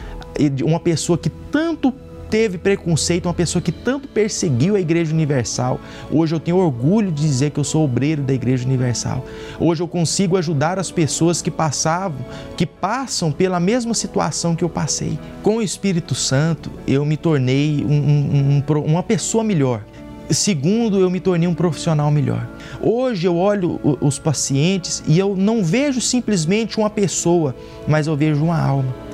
[0.64, 1.92] uma pessoa que tanto
[2.30, 5.80] teve preconceito, uma pessoa que tanto perseguiu a Igreja Universal.
[6.10, 9.24] Hoje eu tenho orgulho de dizer que eu sou obreiro da Igreja Universal.
[9.58, 12.18] Hoje eu consigo ajudar as pessoas que passavam,
[12.56, 15.18] que passam pela mesma situação que eu passei.
[15.42, 19.82] Com o Espírito Santo, eu me tornei um, um, um, uma pessoa melhor.
[20.30, 22.46] Segundo, eu me tornei um profissional melhor.
[22.82, 28.44] Hoje eu olho os pacientes e eu não vejo simplesmente uma pessoa, mas eu vejo
[28.44, 29.07] uma alma.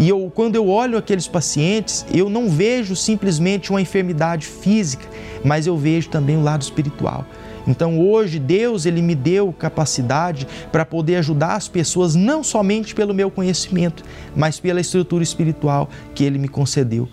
[0.00, 5.06] E eu, quando eu olho aqueles pacientes, eu não vejo simplesmente uma enfermidade física,
[5.44, 7.26] mas eu vejo também o lado espiritual.
[7.68, 13.12] Então hoje Deus ele me deu capacidade para poder ajudar as pessoas não somente pelo
[13.12, 14.02] meu conhecimento,
[14.34, 17.06] mas pela estrutura espiritual que ele me concedeu.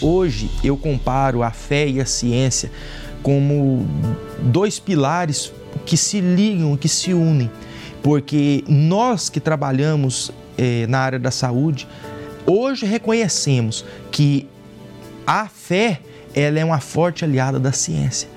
[0.00, 2.72] Hoje eu comparo a fé e a ciência
[3.22, 3.86] como
[4.42, 5.52] dois pilares
[5.86, 7.48] que se ligam, que se unem,
[8.02, 11.86] porque nós que trabalhamos eh, na área da saúde,
[12.46, 14.48] Hoje reconhecemos que
[15.26, 16.00] a fé
[16.34, 18.28] ela é uma forte aliada da ciência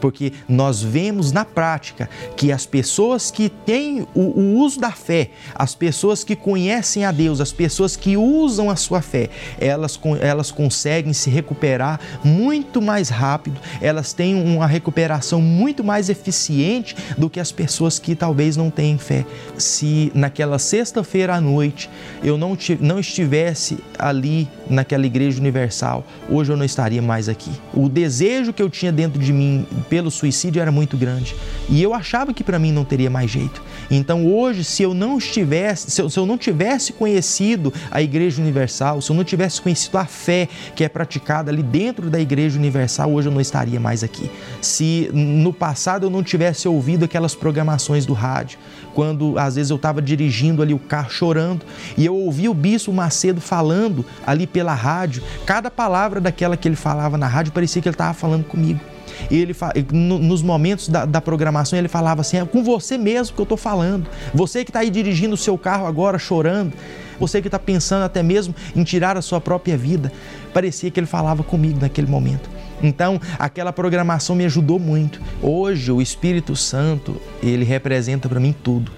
[0.00, 5.30] porque nós vemos na prática que as pessoas que têm o, o, uso da fé,
[5.54, 10.50] as pessoas que conhecem a Deus, as pessoas que usam a sua fé, elas, elas
[10.50, 17.40] conseguem se recuperar muito mais rápido, elas têm uma recuperação muito mais eficiente do que
[17.40, 19.24] as pessoas que talvez não têm fé.
[19.56, 21.90] Se naquela sexta-feira à noite
[22.22, 27.50] eu não, não estivesse ali naquela igreja universal, hoje eu não estaria mais aqui.
[27.74, 31.34] O desejo que eu tinha dentro de mim pelo suicídio era muito grande.
[31.68, 33.60] E eu achava que para mim não teria mais jeito.
[33.90, 38.40] Então hoje, se eu não estivesse, se eu, se eu não tivesse conhecido a Igreja
[38.40, 42.56] Universal, se eu não tivesse conhecido a fé que é praticada ali dentro da Igreja
[42.56, 44.30] Universal, hoje eu não estaria mais aqui.
[44.62, 48.60] Se no passado eu não tivesse ouvido aquelas programações do rádio,
[48.94, 51.66] quando às vezes eu estava dirigindo ali o carro chorando
[51.98, 56.76] e eu ouvi o Bispo Macedo falando ali pela rádio, cada palavra daquela que ele
[56.76, 58.89] falava na rádio parecia que ele estava falando comigo.
[59.30, 59.54] E ele,
[59.92, 63.58] nos momentos da, da, programação, ele falava assim: é com você mesmo que eu estou
[63.58, 64.06] falando.
[64.32, 66.72] Você que está aí dirigindo o seu carro agora, chorando.
[67.18, 70.10] Você que está pensando até mesmo em tirar a sua própria vida.
[70.54, 72.48] Parecia que ele falava comigo naquele momento.
[72.82, 75.20] Então, aquela programação me ajudou muito.
[75.42, 78.90] Hoje, o Espírito Santo, ele representa para mim tudo.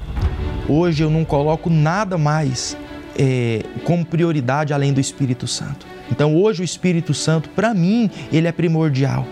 [0.69, 2.77] Hoje eu não coloco nada mais
[3.19, 5.85] é, como prioridade além do Espírito Santo.
[6.11, 9.27] Então, hoje o Espírito Santo, para mim, ele é primordial.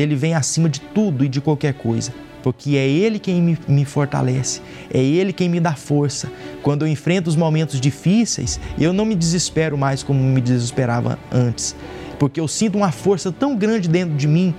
[0.00, 2.12] Ele vem acima de tudo e de qualquer coisa
[2.46, 4.62] porque é Ele quem me, me, fortalece,
[4.94, 6.30] é Ele quem me dá força.
[6.62, 11.74] Quando eu enfrento os momentos difíceis, eu não me desespero mais como me desesperava antes,
[12.20, 14.54] porque eu sinto uma força tão grande dentro de mim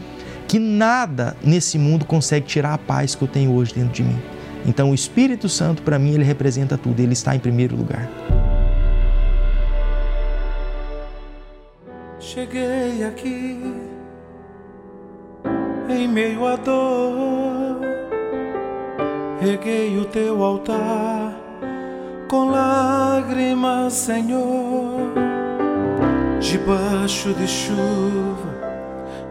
[0.50, 4.20] que nada nesse mundo consegue tirar a paz que eu tenho hoje dentro de mim.
[4.66, 8.10] Então, o Espírito Santo, para mim, ele representa tudo, ele está em primeiro lugar.
[12.20, 13.87] Cheguei aqui
[15.90, 17.80] em meio à dor,
[19.40, 21.34] reguei o teu altar
[22.28, 25.28] com lágrimas, Senhor
[26.40, 28.50] debaixo de chuva,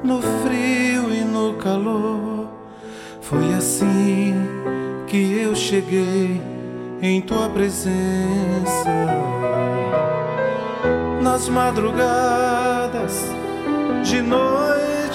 [0.02, 2.48] no frio e no calor.
[3.20, 4.34] Foi assim
[5.06, 6.40] que eu cheguei
[7.00, 7.94] em tua presença.
[11.22, 13.24] Nas madrugadas,
[14.04, 14.95] de noite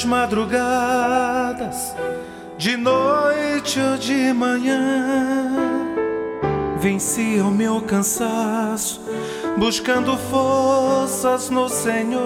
[0.00, 1.94] Nas madrugadas,
[2.56, 5.50] de noite ou de manhã.
[6.78, 9.02] Vencia o meu cansaço,
[9.58, 12.20] buscando forças no Senhor.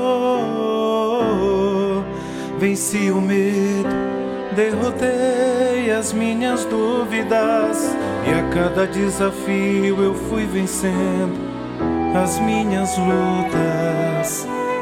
[2.59, 3.89] Venci o medo,
[4.55, 11.35] derrotei as minhas dúvidas, e a cada desafio eu fui vencendo
[12.15, 14.54] as minhas lutas.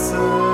[0.00, 0.49] So.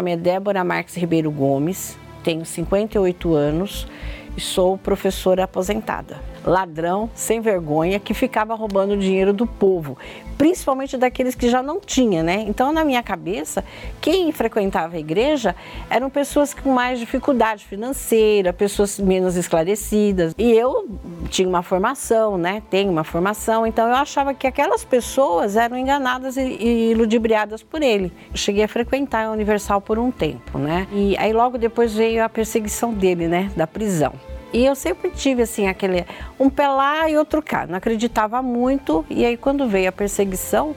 [0.00, 3.86] Nome é Débora Marques Ribeiro Gomes, tenho 58 anos
[4.34, 6.18] e sou professora aposentada.
[6.42, 9.98] Ladrão sem vergonha que ficava roubando dinheiro do povo,
[10.40, 12.46] principalmente daqueles que já não tinha, né?
[12.48, 13.62] Então, na minha cabeça,
[14.00, 15.54] quem frequentava a igreja
[15.90, 20.34] eram pessoas com mais dificuldade financeira, pessoas menos esclarecidas.
[20.38, 20.88] E eu
[21.28, 22.62] tinha uma formação, né?
[22.70, 27.82] Tenho uma formação, então eu achava que aquelas pessoas eram enganadas e, e ludibriadas por
[27.82, 28.10] ele.
[28.32, 30.88] Cheguei a frequentar a Universal por um tempo, né?
[30.90, 33.52] E aí logo depois veio a perseguição dele, né?
[33.54, 34.14] Da prisão.
[34.52, 36.04] E eu sempre tive assim aquele
[36.38, 37.66] um pé lá e outro cá.
[37.66, 40.74] Não acreditava muito e aí quando veio a perseguição,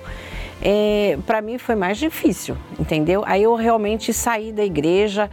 [0.61, 3.23] é, para mim foi mais difícil, entendeu?
[3.25, 5.29] Aí eu realmente saí da igreja,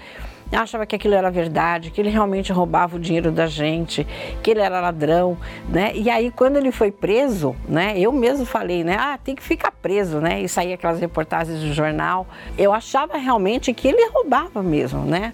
[0.51, 4.07] achava que aquilo era verdade, que ele realmente roubava o dinheiro da gente,
[4.43, 5.37] que ele era ladrão,
[5.69, 5.93] né?
[5.95, 7.95] E aí quando ele foi preso, né?
[7.97, 8.97] Eu mesmo falei, né?
[8.99, 10.41] Ah, tem que ficar preso, né?
[10.41, 12.27] E saía aquelas reportagens do jornal.
[12.59, 15.33] Eu achava realmente que ele roubava mesmo, né?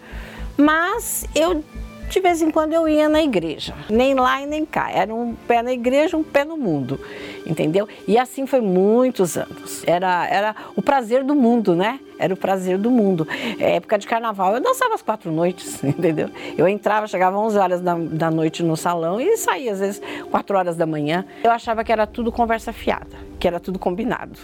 [0.59, 1.63] Mas eu
[2.09, 4.91] de vez em quando eu ia na igreja, nem lá e nem cá.
[4.91, 7.01] Era um pé na igreja, um pé no mundo,
[7.45, 7.89] entendeu?
[8.07, 9.83] E assim foi muitos anos.
[9.87, 12.01] Era, era o prazer do mundo, né?
[12.19, 13.27] Era o prazer do mundo.
[13.59, 16.31] É, época de carnaval, eu dançava as quatro noites, entendeu?
[16.57, 20.57] Eu entrava, chegava 11 horas da, da noite no salão e saía às vezes 4
[20.57, 21.25] horas da manhã.
[21.43, 24.39] Eu achava que era tudo conversa fiada, que era tudo combinado.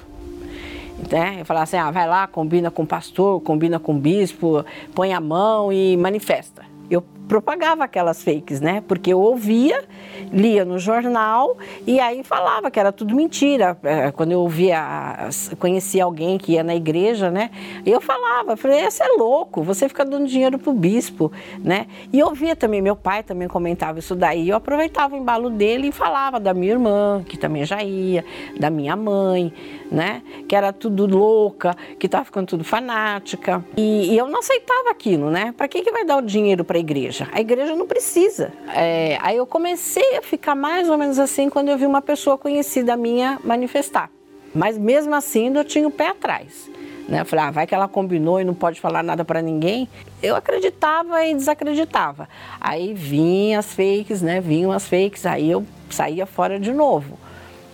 [1.11, 1.39] Né?
[1.41, 5.13] Eu falava assim, ah, vai lá, combina com o pastor, combina com o bispo, põe
[5.13, 6.63] a mão e manifesta.
[6.91, 7.03] Eu
[7.33, 8.85] propagava aquelas fakes, né?
[8.87, 9.83] Porque eu ouvia,
[10.31, 11.57] lia no jornal
[11.87, 13.75] e aí falava que era tudo mentira.
[13.83, 17.49] É, quando eu ouvia, conhecia alguém que ia na igreja, né?
[17.87, 21.87] Eu falava, falei, você é louco, você fica dando dinheiro pro bispo, né?
[22.13, 24.51] E eu ouvia também, meu pai também comentava isso daí.
[24.51, 28.27] Eu aproveitava o embalo dele e falava da minha irmã, que também já ia,
[28.61, 29.51] da minha mãe,
[29.91, 30.23] né?
[30.47, 33.65] Que era tudo louca, que estava ficando tudo fanática.
[33.75, 35.55] E, e, eu não aceitava aquilo, né?
[35.57, 37.22] Para que, que vai dar o dinheiro para a igreja?
[37.31, 38.53] A igreja não precisa.
[38.75, 42.39] É, aí eu comecei a ficar mais ou menos assim quando eu vi uma pessoa
[42.39, 44.11] conhecida minha manifestar.
[44.55, 46.71] Mas mesmo assim eu tinha o pé atrás.
[47.09, 47.21] Né?
[47.21, 49.89] Eu falei, ah, vai que ela combinou e não pode falar nada para ninguém.
[50.23, 52.29] Eu acreditava e desacreditava.
[52.61, 54.41] Aí vinham as fakes, né?
[54.41, 57.19] Vinham as fakes, aí eu saía fora de novo.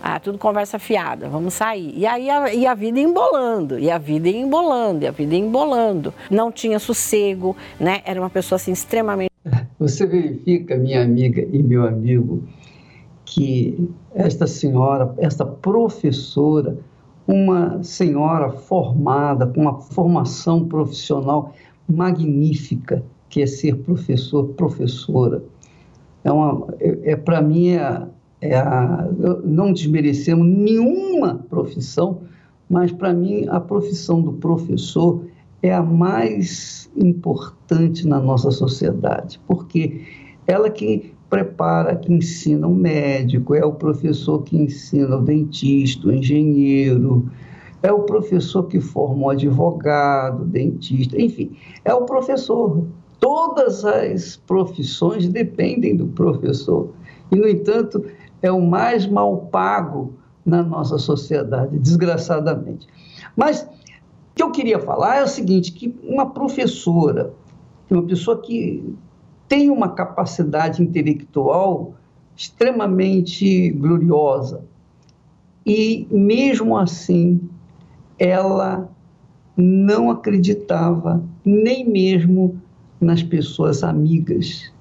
[0.01, 1.93] Ah, tudo conversa fiada, vamos sair.
[1.95, 6.13] E aí a, e a vida embolando, e a vida embolando, e a vida embolando.
[6.29, 8.01] Não tinha sossego, né?
[8.05, 9.28] Era uma pessoa assim extremamente.
[9.79, 12.43] Você verifica, minha amiga e meu amigo,
[13.25, 16.77] que esta senhora, esta professora,
[17.27, 21.53] uma senhora formada, com uma formação profissional
[21.87, 25.43] magnífica, que é ser professor, professora.
[26.23, 28.07] É, é, é para mim, é,
[28.41, 29.07] é a,
[29.43, 32.21] não desmerecemos nenhuma profissão,
[32.69, 35.23] mas para mim a profissão do professor
[35.61, 40.01] é a mais importante na nossa sociedade, porque
[40.47, 46.11] ela que prepara, que ensina o médico, é o professor que ensina o dentista, o
[46.11, 47.29] engenheiro,
[47.83, 51.55] é o professor que forma o advogado, dentista, enfim,
[51.85, 52.85] é o professor.
[53.19, 56.89] Todas as profissões dependem do professor.
[57.31, 58.03] E, no entanto,
[58.41, 60.13] é o mais mal pago
[60.45, 62.87] na nossa sociedade, desgraçadamente.
[63.35, 63.67] Mas
[64.39, 67.33] que eu queria falar é o seguinte, que uma professora,
[67.91, 68.95] uma pessoa que
[69.49, 71.95] tem uma capacidade intelectual
[72.37, 74.63] extremamente gloriosa,
[75.65, 77.41] e mesmo assim
[78.17, 78.89] ela
[79.57, 82.61] não acreditava nem mesmo
[83.01, 84.71] nas pessoas amigas.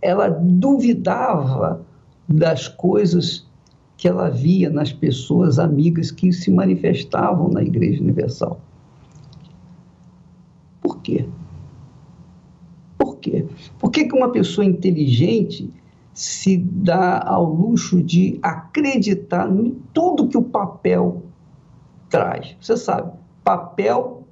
[0.00, 1.84] Ela duvidava
[2.28, 3.50] das coisas
[3.96, 8.60] que ela via nas pessoas amigas que se manifestavam na Igreja Universal.
[10.82, 11.24] Por quê?
[12.98, 13.46] Por quê?
[13.78, 15.72] Por que, que uma pessoa inteligente
[16.12, 21.22] se dá ao luxo de acreditar em tudo que o papel
[22.10, 22.56] traz?
[22.60, 23.12] Você sabe,
[23.42, 24.22] papel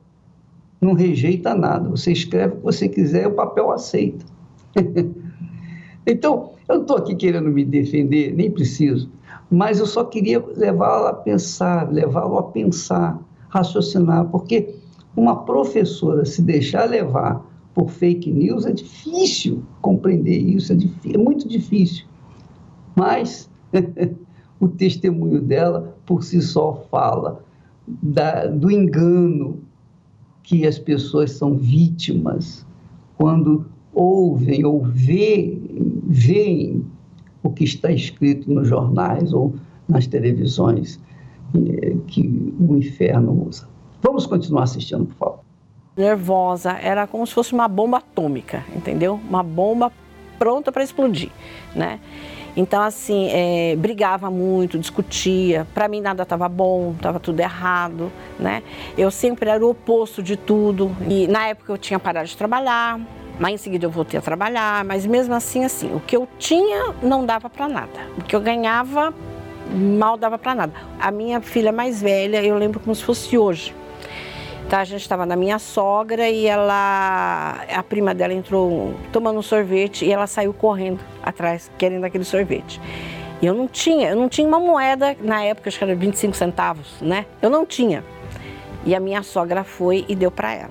[0.81, 1.89] não rejeita nada.
[1.91, 4.25] Você escreve o que você quiser, o papel aceita.
[6.07, 9.11] então, eu não estou aqui querendo me defender, nem preciso,
[9.51, 14.77] mas eu só queria levá-lo a pensar, levá-lo a pensar, raciocinar, porque
[15.17, 17.45] uma professora se deixar levar
[17.75, 22.05] por fake news é difícil compreender isso, é, difícil, é muito difícil.
[22.97, 23.51] Mas
[24.61, 27.45] o testemunho dela por si só fala.
[27.87, 29.61] da, do engano
[30.43, 32.67] que as pessoas são vítimas
[33.17, 36.85] quando ouvem ou veem, veem
[37.43, 39.55] o que está escrito nos jornais ou
[39.89, 41.01] nas televisões
[41.55, 43.69] eh, que o inferno usa.
[44.03, 45.41] Vamos continuar assistindo, por favor.
[45.97, 49.21] Nervosa, era como se fosse uma bomba atômica, entendeu?
[49.29, 49.93] Uma bomba
[50.39, 51.31] pronta para explodir,
[51.75, 52.01] né?
[52.57, 55.67] Então, assim, é, brigava muito, discutia.
[55.75, 58.63] Para mim, nada estava bom, estava tudo errado, né?
[58.97, 60.91] Eu sempre era o oposto de tudo.
[61.09, 62.99] E na época eu tinha parado de trabalhar,
[63.39, 64.85] mas em seguida eu voltei a trabalhar.
[64.85, 68.01] Mas mesmo assim, assim, o que eu tinha não dava para nada.
[68.19, 69.15] O que eu ganhava
[69.73, 70.73] mal dava para nada.
[70.99, 73.75] A minha filha mais velha, eu lembro como se fosse hoje.
[74.71, 79.43] Tá, a gente estava na minha sogra e ela, a prima dela entrou tomando um
[79.43, 82.81] sorvete e ela saiu correndo atrás, querendo aquele sorvete.
[83.43, 86.37] E eu não tinha, eu não tinha uma moeda na época, acho que era 25
[86.37, 87.27] centavos, né?
[87.43, 88.05] Eu não tinha.
[88.87, 90.71] E a minha sogra foi e deu para ela,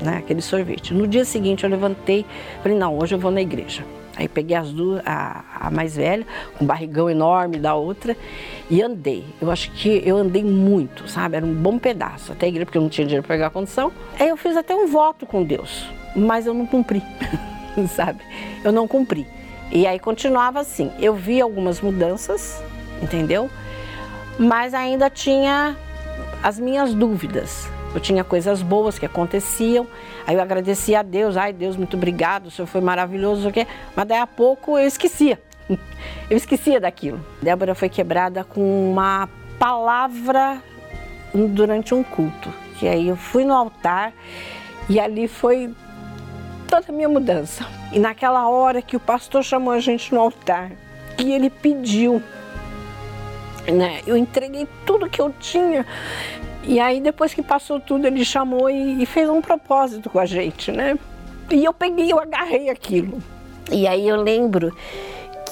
[0.00, 0.94] né, aquele sorvete.
[0.94, 2.24] No dia seguinte eu levantei,
[2.62, 3.82] falei: "Não, hoje eu vou na igreja".
[4.16, 8.16] Aí peguei as duas, a, a mais velha, com um barrigão enorme da outra,
[8.68, 9.24] e andei.
[9.40, 11.36] Eu acho que eu andei muito, sabe?
[11.36, 13.50] Era um bom pedaço até a igreja, porque eu não tinha dinheiro para pegar a
[13.50, 13.90] condição.
[14.18, 17.02] Aí eu fiz até um voto com Deus, mas eu não cumpri,
[17.88, 18.20] sabe?
[18.62, 19.26] Eu não cumpri.
[19.70, 20.92] E aí continuava assim.
[20.98, 22.62] Eu vi algumas mudanças,
[23.00, 23.48] entendeu?
[24.38, 25.74] Mas ainda tinha
[26.42, 27.71] as minhas dúvidas.
[27.94, 29.86] Eu tinha coisas boas que aconteciam,
[30.26, 33.66] aí eu agradecia a Deus, ai Deus, muito obrigado, o Senhor foi maravilhoso, o quê?
[33.94, 35.40] mas daí a pouco eu esquecia,
[36.30, 37.24] eu esquecia daquilo.
[37.42, 39.28] Débora foi quebrada com uma
[39.58, 40.62] palavra
[41.34, 44.12] durante um culto, que aí eu fui no altar
[44.88, 45.72] e ali foi
[46.68, 47.66] toda a minha mudança.
[47.92, 50.72] E naquela hora que o pastor chamou a gente no altar,
[51.16, 52.22] que ele pediu,
[53.66, 55.86] né, eu entreguei tudo que eu tinha
[56.64, 60.26] e aí, depois que passou tudo, ele chamou e, e fez um propósito com a
[60.26, 60.96] gente, né?
[61.50, 63.18] E eu peguei, eu agarrei aquilo.
[63.70, 64.74] E aí eu lembro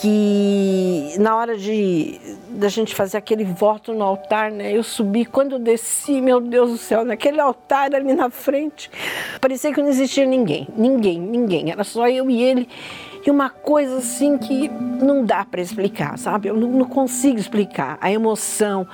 [0.00, 2.18] que na hora de
[2.50, 4.72] da gente fazer aquele voto no altar, né?
[4.72, 8.90] Eu subi, quando eu desci, meu Deus do céu, naquele altar ali na frente,
[9.40, 12.68] parecia que não existia ninguém, ninguém, ninguém, era só eu e ele.
[13.24, 16.48] E uma coisa assim que não dá para explicar, sabe?
[16.48, 18.86] Eu não, consigo explicar a emoção,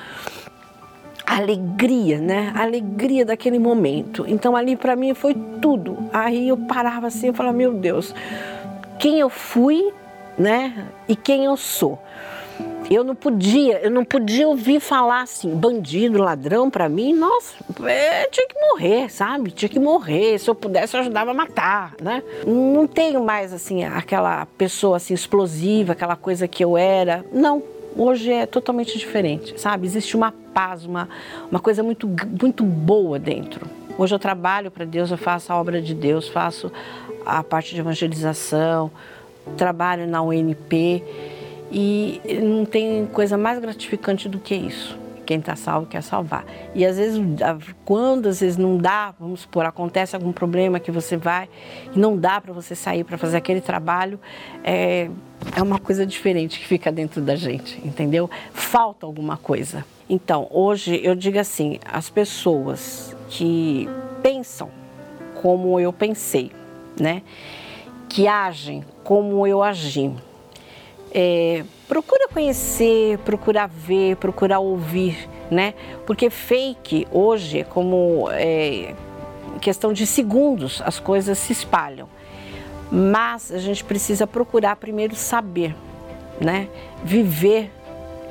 [1.24, 2.52] a alegria, né?
[2.54, 4.24] A alegria daquele momento.
[4.26, 5.96] Então ali para mim foi tudo.
[6.12, 8.14] Aí eu parava assim, eu falava, meu Deus,
[8.98, 9.92] quem eu fui,
[10.36, 10.86] né?
[11.08, 11.98] E quem eu sou.
[12.88, 18.26] Eu não podia, eu não podia ouvir falar assim, bandido, ladrão para mim, nossa, é,
[18.26, 19.50] tinha que morrer, sabe?
[19.50, 20.38] Tinha que morrer.
[20.38, 22.22] Se eu pudesse, eu ajudava a matar, né?
[22.46, 27.24] Não tenho mais assim aquela pessoa assim explosiva, aquela coisa que eu era.
[27.32, 27.62] Não,
[27.96, 29.86] hoje é totalmente diferente, sabe?
[29.86, 31.08] Existe uma paz, uma,
[31.50, 32.08] uma coisa muito,
[32.40, 33.66] muito boa dentro.
[33.98, 36.70] Hoje eu trabalho para Deus, eu faço a obra de Deus, faço
[37.24, 38.92] a parte de evangelização,
[39.56, 41.02] trabalho na UNP
[41.78, 46.44] e não tem coisa mais gratificante do que isso quem está salvo quer salvar.
[46.72, 47.20] E às vezes,
[47.84, 51.48] quando às vezes não dá, vamos supor, acontece algum problema que você vai
[51.92, 54.20] e não dá para você sair para fazer aquele trabalho,
[54.62, 55.10] é,
[55.54, 58.30] é uma coisa diferente que fica dentro da gente, entendeu?
[58.52, 59.84] Falta alguma coisa.
[60.08, 63.88] Então, hoje eu digo assim: as pessoas que
[64.22, 64.70] pensam
[65.42, 66.52] como eu pensei,
[66.98, 67.22] né?
[68.08, 70.14] Que agem como eu agi,
[71.18, 75.72] é, procura conhecer, procura ver, procura ouvir, né?
[76.04, 78.94] Porque fake hoje, como é,
[79.62, 82.06] questão de segundos, as coisas se espalham.
[82.92, 85.74] Mas a gente precisa procurar primeiro saber,
[86.38, 86.68] né?
[87.02, 87.72] Viver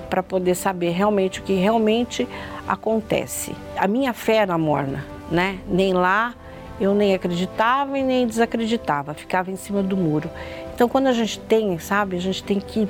[0.07, 2.27] para poder saber realmente o que realmente
[2.67, 3.55] acontece.
[3.75, 5.57] A minha fé era morna, né?
[5.67, 6.35] Nem lá
[6.79, 10.29] eu nem acreditava e nem desacreditava, ficava em cima do muro.
[10.75, 12.85] Então, quando a gente tem, sabe, a gente tem que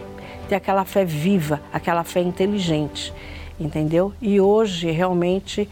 [0.50, 3.14] ter aquela fé viva, aquela fé inteligente,
[3.60, 4.12] entendeu?
[4.20, 5.70] E hoje, realmente,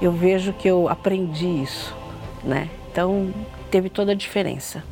[0.00, 1.92] eu vejo que eu aprendi isso,
[2.44, 2.70] né?
[2.92, 3.34] Então,
[3.68, 4.84] teve toda a diferença.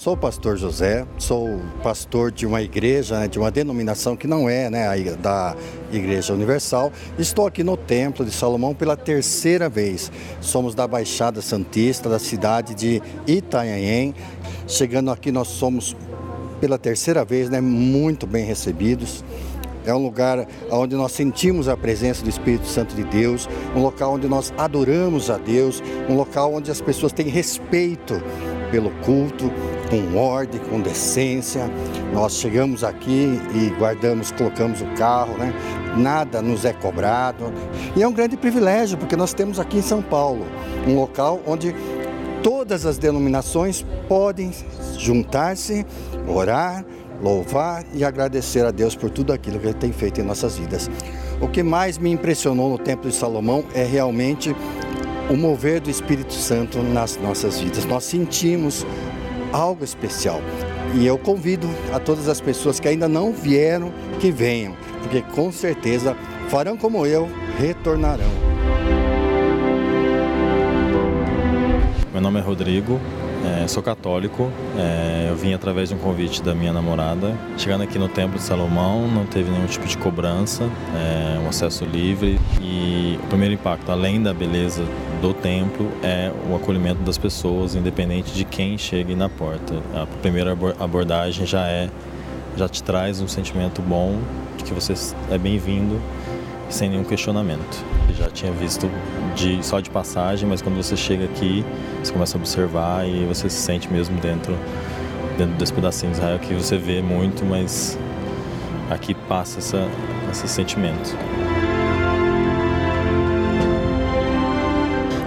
[0.00, 4.48] Sou o pastor José, sou pastor de uma igreja, né, de uma denominação que não
[4.48, 5.54] é né, da
[5.92, 6.90] Igreja Universal.
[7.18, 10.10] Estou aqui no Templo de Salomão pela terceira vez.
[10.40, 14.14] Somos da Baixada Santista, da cidade de Itanhaém.
[14.70, 15.96] Chegando aqui, nós somos
[16.60, 19.24] pela terceira vez né, muito bem recebidos.
[19.84, 24.14] É um lugar onde nós sentimos a presença do Espírito Santo de Deus, um local
[24.14, 28.22] onde nós adoramos a Deus, um local onde as pessoas têm respeito
[28.70, 29.50] pelo culto,
[29.90, 31.68] com ordem, com decência.
[32.14, 35.52] Nós chegamos aqui e guardamos, colocamos o carro, né?
[35.96, 37.52] nada nos é cobrado.
[37.96, 40.46] E é um grande privilégio, porque nós temos aqui em São Paulo
[40.86, 41.74] um local onde
[42.70, 44.52] todas as denominações podem
[44.96, 45.84] juntar-se,
[46.28, 46.84] orar,
[47.20, 50.88] louvar e agradecer a Deus por tudo aquilo que Ele tem feito em nossas vidas.
[51.40, 54.54] O que mais me impressionou no Templo de Salomão é realmente
[55.28, 57.84] o mover do Espírito Santo nas nossas vidas.
[57.86, 58.86] Nós sentimos
[59.52, 60.40] algo especial.
[60.94, 65.50] E eu convido a todas as pessoas que ainda não vieram que venham, porque com
[65.50, 66.16] certeza
[66.48, 68.49] farão como eu, retornarão.
[72.20, 73.00] Meu nome é Rodrigo,
[73.62, 77.34] é, sou católico, é, eu vim através de um convite da minha namorada.
[77.56, 80.64] Chegando aqui no Templo de Salomão, não teve nenhum tipo de cobrança,
[80.94, 84.84] é, um acesso livre e o primeiro impacto, além da beleza
[85.22, 89.76] do templo, é o acolhimento das pessoas, independente de quem chegue na porta.
[89.94, 91.88] A primeira abordagem já é,
[92.54, 94.18] já te traz um sentimento bom
[94.58, 94.92] de que você
[95.30, 95.98] é bem-vindo
[96.68, 97.82] sem nenhum questionamento.
[98.10, 98.90] Eu já tinha visto
[99.40, 101.64] de, só de passagem, mas quando você chega aqui,
[102.02, 104.56] você começa a observar e você se sente mesmo dentro,
[105.38, 107.98] dentro desse pedacinho de Israel que você vê muito, mas
[108.90, 109.88] aqui passa essa,
[110.30, 111.16] esse sentimento.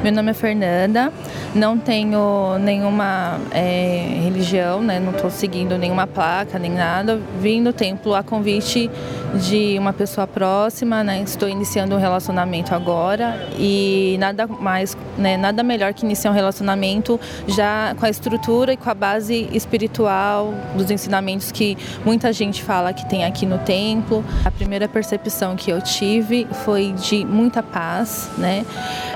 [0.04, 1.14] Meu nome é Fernanda,
[1.56, 5.00] não tenho nenhuma é, religião, né?
[5.00, 7.20] não estou seguindo nenhuma placa nem nada.
[7.40, 8.92] Vim no templo a convite
[9.34, 11.22] de uma pessoa próxima, né?
[11.22, 15.38] Estou iniciando um relacionamento agora e nada mais, né?
[15.38, 20.54] Nada melhor que iniciar um relacionamento já com a estrutura e com a base espiritual
[20.76, 24.24] dos ensinamentos que muita gente fala que tem aqui no templo.
[24.46, 28.66] A primeira percepção que eu tive foi de muita paz, né?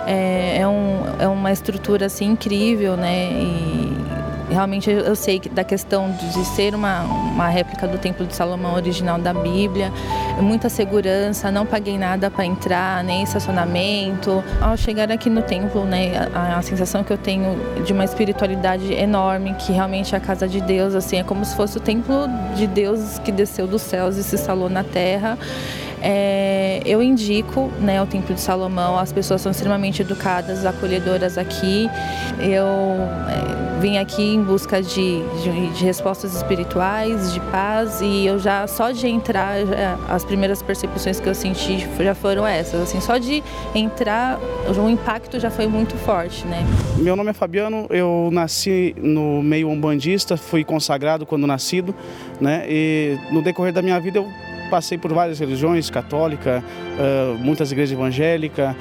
[0.06, 3.30] É, é, um, é uma estrutura assim incrível, né?
[3.32, 3.97] E
[4.58, 9.20] realmente eu sei da questão de ser uma, uma réplica do Templo de Salomão original
[9.20, 9.94] da Bíblia,
[10.42, 14.44] muita segurança, não paguei nada para entrar, nem estacionamento.
[14.60, 18.92] Ao chegar aqui no templo, né, a, a, sensação que eu tenho de uma espiritualidade
[18.94, 22.28] enorme, que realmente é a casa de Deus, assim, é como se fosse o templo
[22.56, 25.38] de Deus que desceu dos céus e se instalou na terra.
[26.10, 31.90] É, eu indico né, o Templo de Salomão, as pessoas são extremamente educadas, acolhedoras aqui.
[32.40, 38.40] Eu é, vim aqui em busca de, de, de, respostas espirituais, de paz, e eu
[38.40, 42.84] já, só de entrar, já, as primeiras percepções que eu senti já foram essas.
[42.84, 43.44] Assim, só de
[43.76, 46.48] entrar, o impacto já foi muito forte.
[46.48, 46.66] Né?
[46.96, 51.94] Meu nome é Fabiano, eu nasci no meio umbandista, fui consagrado quando nascido,
[52.40, 52.66] né?
[52.66, 54.32] e no decorrer da minha vida eu
[54.70, 56.64] passei por várias religiões, católica,
[57.40, 58.76] muitas igrejas evangélicas,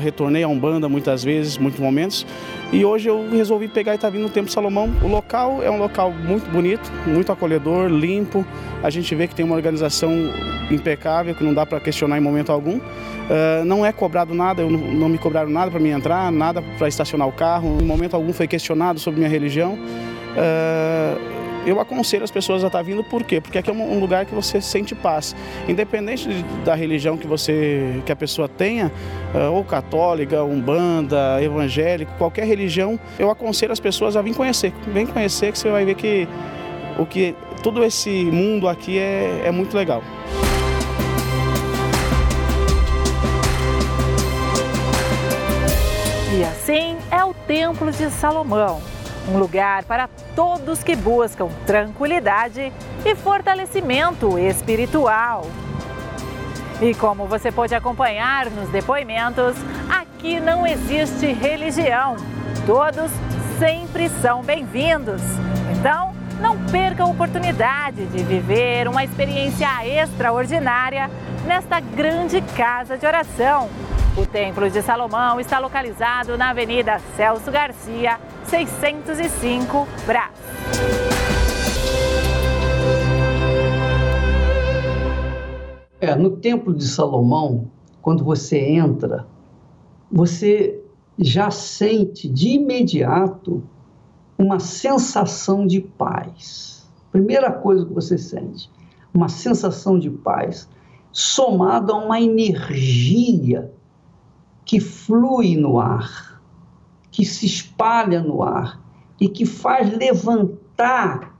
[0.00, 2.26] retornei a Umbanda muitas vezes, muitos momentos.
[2.72, 4.90] E hoje eu resolvi pegar estar tá no Templo Salomão.
[5.02, 8.46] O local é um local muito bonito, muito acolhedor, limpo.
[8.82, 10.10] A gente vê que tem uma organização
[10.70, 12.80] impecável, que não dá para questionar em momento algum.
[13.66, 17.28] Não é cobrado nada, eu não, me cobraram nada para me entrar, nada para estacionar
[17.28, 17.78] o carro.
[17.80, 19.78] Em momento algum foi questionado sobre minha religião.
[21.64, 23.40] Eu aconselho as pessoas a estar vindo por quê?
[23.40, 25.34] Porque aqui é um lugar que você sente paz.
[25.68, 26.28] Independente
[26.64, 28.90] da religião que você que a pessoa tenha,
[29.34, 34.72] eh, ou católica, umbanda, evangélico, qualquer religião, eu aconselho as pessoas a vir conhecer.
[34.88, 36.28] Vem conhecer que você vai ver que
[36.98, 40.02] o que todo esse mundo aqui é, é muito legal.
[46.36, 48.80] E assim é o Templo de Salomão
[49.28, 52.72] um lugar para todos que buscam tranquilidade
[53.04, 55.46] e fortalecimento espiritual.
[56.80, 59.54] E como você pode acompanhar nos depoimentos,
[59.88, 62.16] aqui não existe religião.
[62.66, 63.10] Todos
[63.58, 65.22] sempre são bem-vindos.
[65.78, 71.08] Então, não perca a oportunidade de viver uma experiência extraordinária
[71.46, 73.68] nesta grande casa de oração.
[74.14, 80.30] O Templo de Salomão está localizado na Avenida Celso Garcia, 605 Brás.
[85.98, 87.70] É, no Templo de Salomão,
[88.02, 89.26] quando você entra,
[90.10, 90.78] você
[91.18, 93.62] já sente de imediato
[94.36, 96.86] uma sensação de paz.
[97.10, 98.70] Primeira coisa que você sente,
[99.14, 100.68] uma sensação de paz,
[101.10, 103.72] somada a uma energia
[104.72, 106.40] que flui no ar
[107.10, 108.80] que se espalha no ar
[109.20, 111.38] e que faz levantar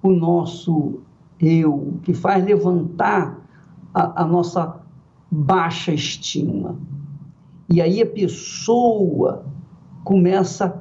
[0.00, 1.00] o nosso
[1.40, 3.36] eu, que faz levantar
[3.92, 4.80] a, a nossa
[5.28, 6.76] baixa estima.
[7.68, 9.44] E aí a pessoa
[10.04, 10.80] começa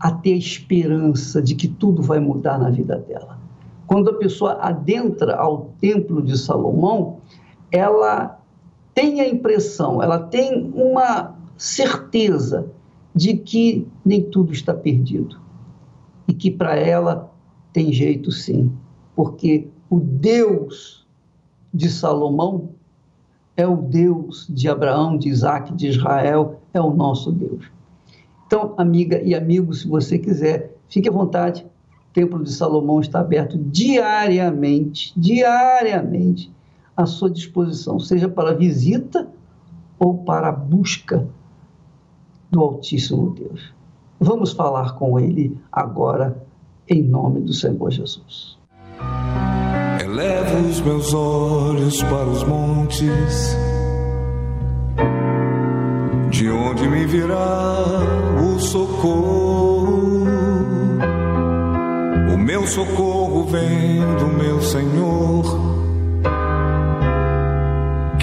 [0.00, 3.38] a ter a esperança de que tudo vai mudar na vida dela.
[3.86, 7.18] Quando a pessoa adentra ao templo de Salomão,
[7.70, 8.35] ela
[8.96, 12.66] tem a impressão, ela tem uma certeza
[13.14, 15.38] de que nem tudo está perdido
[16.26, 17.30] e que para ela
[17.74, 18.72] tem jeito sim,
[19.14, 21.06] porque o Deus
[21.74, 22.70] de Salomão
[23.54, 27.66] é o Deus de Abraão, de Isaac, de Israel, é o nosso Deus.
[28.46, 31.66] Então, amiga e amigo, se você quiser, fique à vontade.
[32.10, 36.50] O Templo de Salomão está aberto diariamente, diariamente,
[36.96, 39.28] à sua disposição, seja para visita
[39.98, 41.28] ou para a busca
[42.50, 43.74] do Altíssimo Deus.
[44.18, 46.42] Vamos falar com Ele agora,
[46.88, 48.56] em nome do Senhor Jesus.
[50.00, 53.56] Elevo os meus olhos para os montes,
[56.30, 57.84] de onde me virá
[58.40, 60.24] o socorro.
[62.32, 65.75] O meu socorro vem do meu Senhor,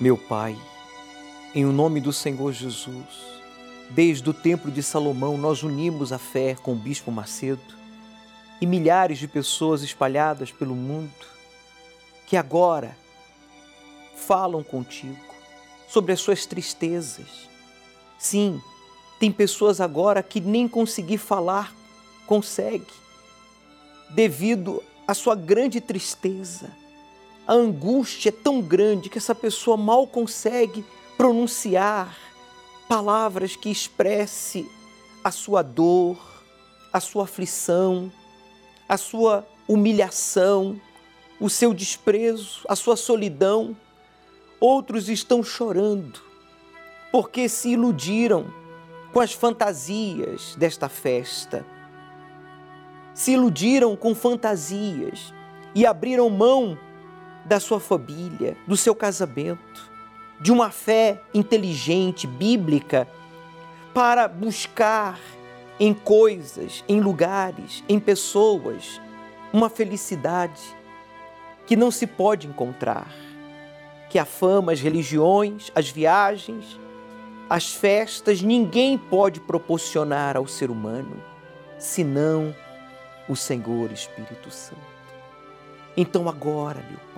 [0.00, 0.56] Meu Pai,
[1.54, 3.34] em o nome do Senhor Jesus,
[3.90, 7.62] Desde o Templo de Salomão, nós unimos a fé com o Bispo Macedo
[8.60, 11.12] e milhares de pessoas espalhadas pelo mundo
[12.26, 12.96] que agora
[14.16, 15.16] falam contigo
[15.86, 17.48] sobre as suas tristezas.
[18.18, 18.60] Sim,
[19.20, 21.72] tem pessoas agora que nem conseguir falar
[22.26, 22.86] consegue,
[24.10, 26.70] devido à sua grande tristeza.
[27.46, 30.84] A angústia é tão grande que essa pessoa mal consegue
[31.16, 32.16] pronunciar
[32.88, 34.66] palavras que expresse
[35.22, 36.18] a sua dor,
[36.92, 38.10] a sua aflição,
[38.88, 40.80] a sua humilhação,
[41.38, 43.76] o seu desprezo, a sua solidão.
[44.58, 46.22] Outros estão chorando
[47.12, 48.46] porque se iludiram
[49.12, 51.64] com as fantasias desta festa.
[53.14, 55.32] Se iludiram com fantasias
[55.74, 56.76] e abriram mão
[57.44, 59.94] da sua família, do seu casamento
[60.40, 63.08] de uma fé inteligente, bíblica,
[63.92, 65.18] para buscar
[65.78, 69.00] em coisas, em lugares, em pessoas,
[69.52, 70.60] uma felicidade
[71.66, 73.08] que não se pode encontrar.
[74.10, 76.78] Que a fama, as religiões, as viagens,
[77.48, 81.22] as festas, ninguém pode proporcionar ao ser humano,
[81.78, 82.54] senão
[83.28, 84.80] o Senhor Espírito Santo.
[85.96, 87.13] Então, agora, meu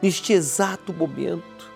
[0.00, 1.70] neste exato momento,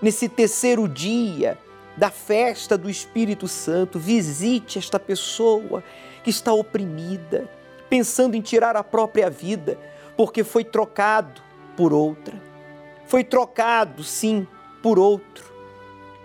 [0.00, 1.58] nesse terceiro dia
[1.96, 5.82] da festa do Espírito Santo, visite esta pessoa
[6.22, 7.48] que está oprimida,
[7.88, 9.78] pensando em tirar a própria vida,
[10.16, 11.40] porque foi trocado
[11.76, 12.40] por outra.
[13.06, 14.46] Foi trocado, sim,
[14.82, 15.52] por outro.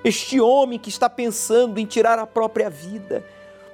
[0.04, 3.24] Este homem que está pensando em tirar a própria vida,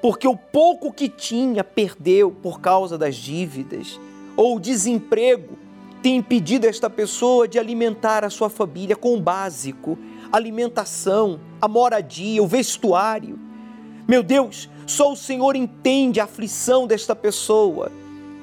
[0.02, 4.00] porque o pouco que tinha perdeu por causa das dívidas,
[4.36, 5.65] ou desemprego
[6.06, 9.98] tem impedido esta pessoa de alimentar a sua família com o básico,
[10.32, 13.40] alimentação, a moradia, o vestuário.
[14.08, 17.92] Meu Deus, só o Senhor entende a aflição desta pessoa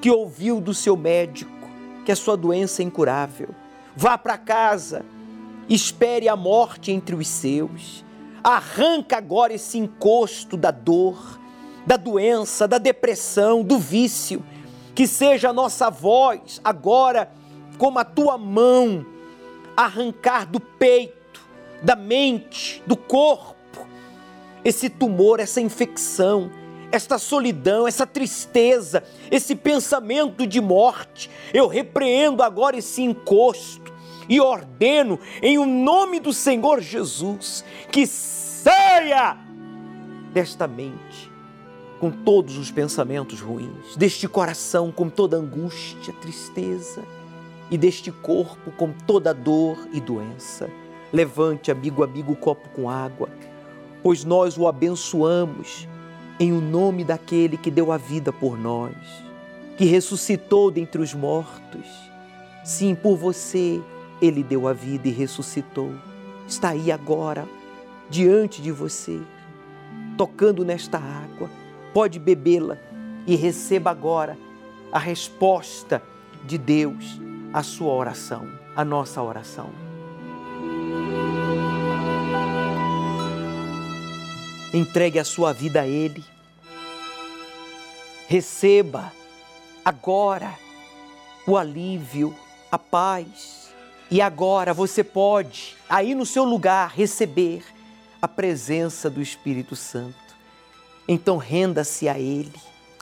[0.01, 1.53] que ouviu do seu médico
[2.05, 3.51] que a sua doença é incurável.
[3.95, 5.05] Vá para casa,
[5.69, 8.05] espere a morte entre os seus.
[8.43, 11.39] Arranca agora esse encosto da dor,
[11.87, 14.45] da doença, da depressão, do vício.
[14.97, 17.31] Que seja a nossa voz agora
[17.79, 19.05] como a tua mão
[19.77, 21.41] arrancar do peito,
[21.83, 23.87] da mente, do corpo,
[24.65, 26.51] esse tumor, essa infecção,
[26.91, 31.31] esta solidão, essa tristeza, esse pensamento de morte.
[31.53, 33.93] Eu repreendo agora esse encosto
[34.29, 39.37] e ordeno em o nome do Senhor Jesus que saia
[40.33, 41.33] desta mente
[41.99, 47.03] com todos os pensamentos ruins, deste coração com toda angústia, tristeza
[47.73, 50.71] e deste corpo com toda dor e doença.
[51.11, 53.31] Levante, amigo, amigo, o copo com água,
[54.03, 55.89] pois nós o abençoamos
[56.39, 58.95] em o nome daquele que deu a vida por nós,
[59.79, 61.87] que ressuscitou dentre os mortos.
[62.63, 63.81] Sim, por você
[64.21, 65.93] ele deu a vida e ressuscitou.
[66.47, 67.49] Está aí agora,
[68.11, 69.19] diante de você,
[70.19, 71.51] tocando nesta água,
[71.95, 72.77] pode bebê-la
[73.27, 74.37] e receba agora
[74.93, 76.03] a resposta
[76.45, 79.71] de Deus à sua oração, à nossa oração.
[84.73, 86.25] Entregue a sua vida a Ele.
[88.27, 89.13] Receba
[89.85, 90.59] agora
[91.47, 92.35] o alívio,
[92.71, 93.71] a paz.
[94.11, 97.65] E agora você pode, aí no seu lugar, receber
[98.21, 100.17] a presença do Espírito Santo.
[101.07, 102.55] Então renda-se a Ele,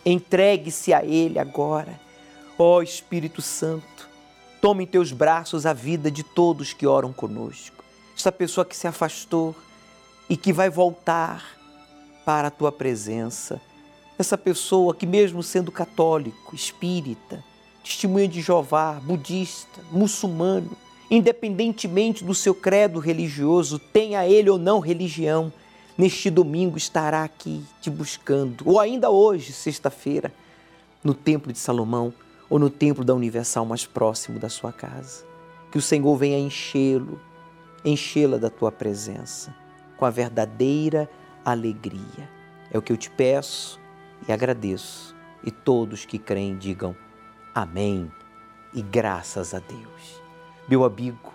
[0.04, 2.00] entregue-se a Ele agora.
[2.58, 4.09] Ó oh, Espírito Santo,
[4.60, 7.82] tome em teus braços a vida de todos que oram conosco.
[8.14, 9.54] Esta pessoa que se afastou
[10.28, 11.58] e que vai voltar
[12.24, 13.60] para a tua presença.
[14.18, 17.42] Essa pessoa que, mesmo sendo católico, espírita,
[17.82, 20.76] testemunha de Jeová, budista, muçulmano,
[21.10, 25.50] independentemente do seu credo religioso, tenha ele ou não religião,
[25.96, 30.32] neste domingo estará aqui te buscando, ou ainda hoje, sexta-feira,
[31.02, 32.12] no Templo de Salomão
[32.50, 35.24] ou no Templo da Universal mais próximo da sua casa.
[35.70, 37.20] Que o Senhor venha enchê-lo,
[37.84, 39.54] enchê-la da tua presença,
[39.96, 41.08] com a verdadeira
[41.44, 42.28] alegria.
[42.72, 43.80] É o que eu te peço
[44.28, 45.14] e agradeço.
[45.44, 46.94] E todos que creem digam
[47.54, 48.10] amém
[48.74, 50.20] e graças a Deus.
[50.68, 51.32] Meu amigo,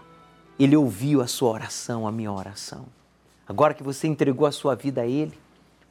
[0.60, 2.86] ele ouviu a sua oração, a minha oração.
[3.48, 5.34] Agora que você entregou a sua vida a ele,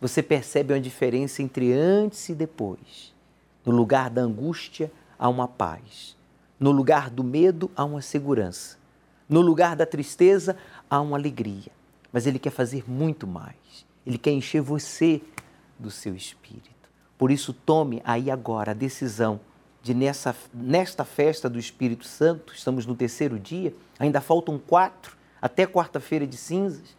[0.00, 3.12] você percebe uma diferença entre antes e depois.
[3.64, 6.16] No lugar da angústia, há uma paz.
[6.58, 8.76] No lugar do medo, há uma segurança.
[9.28, 10.56] No lugar da tristeza,
[10.88, 11.72] há uma alegria.
[12.12, 13.86] Mas ele quer fazer muito mais.
[14.06, 15.20] Ele quer encher você
[15.78, 16.70] do seu espírito.
[17.16, 19.40] Por isso, tome aí agora a decisão
[19.84, 25.66] de, nessa, nesta festa do Espírito Santo, estamos no terceiro dia, ainda faltam quatro, até
[25.66, 26.96] quarta-feira de cinzas,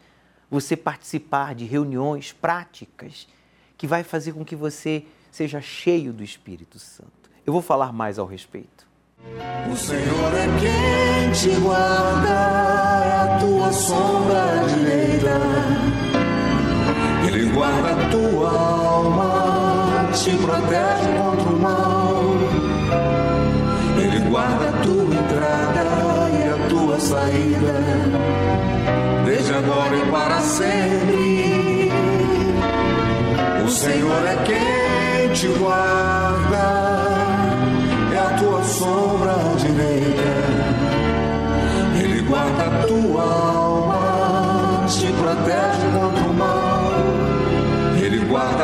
[0.51, 3.28] você participar de reuniões práticas
[3.76, 7.24] que vai fazer com que você seja cheio do Espírito Santo.
[7.45, 8.85] Eu vou falar mais ao respeito.
[9.71, 15.85] O Senhor é quem te guarda, a tua sombra direita
[17.35, 22.23] ele guarda a tua alma, te protege contra o mal.
[23.97, 27.73] Ele guarda a tua entrada e a tua saída,
[29.25, 31.91] desde agora e para sempre.
[33.65, 36.14] O Senhor é quem te guarda,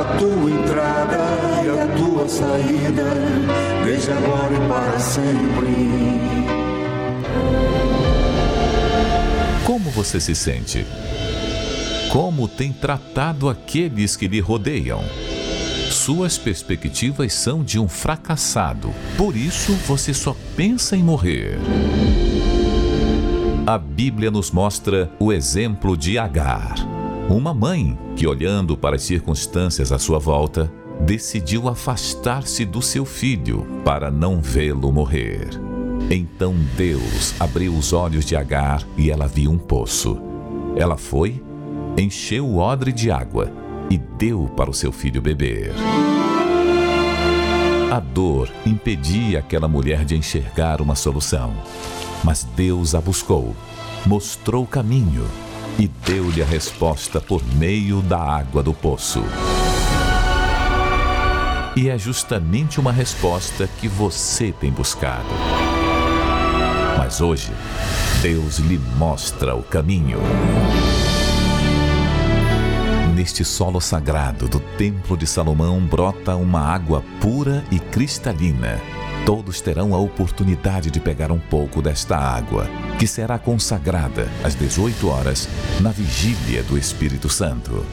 [0.02, 1.18] a tua entrada
[1.64, 3.14] e a tua saída,
[3.86, 6.22] desde agora e para sempre.
[9.64, 10.88] Como você se sente?
[12.12, 15.04] Como tem tratado aqueles que lhe rodeiam?
[15.91, 21.60] Suas perspectivas são de um fracassado, por isso você só pensa em morrer.
[23.68, 29.91] A Bíblia nos mostra o exemplo de Agar uma mãe que, olhando para as circunstâncias
[29.91, 35.49] à sua volta, decidiu afastar-se do seu filho para não vê-lo morrer.
[36.09, 40.22] Então Deus abriu os olhos de Agar e ela viu um poço.
[40.76, 41.41] Ela foi,
[41.97, 43.51] encheu o odre de água
[43.89, 45.74] e deu para o seu filho beber.
[47.91, 51.53] A dor impedia aquela mulher de enxergar uma solução,
[52.24, 53.55] mas Deus a buscou,
[54.05, 55.26] mostrou o caminho
[55.82, 59.23] e deu-lhe a resposta por meio da água do poço.
[61.75, 65.25] E é justamente uma resposta que você tem buscado.
[66.99, 67.51] Mas hoje,
[68.21, 70.19] Deus lhe mostra o caminho.
[73.15, 78.79] Neste solo sagrado do Templo de Salomão brota uma água pura e cristalina
[79.26, 82.67] todos terão a oportunidade de pegar um pouco desta água,
[82.97, 85.47] que será consagrada às 18 horas
[85.80, 87.86] na vigília do Espírito Santo.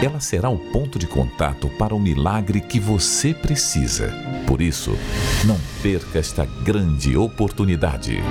[0.00, 4.14] Ela será o ponto de contato para o milagre que você precisa.
[4.46, 4.96] Por isso,
[5.44, 8.22] não perca esta grande oportunidade.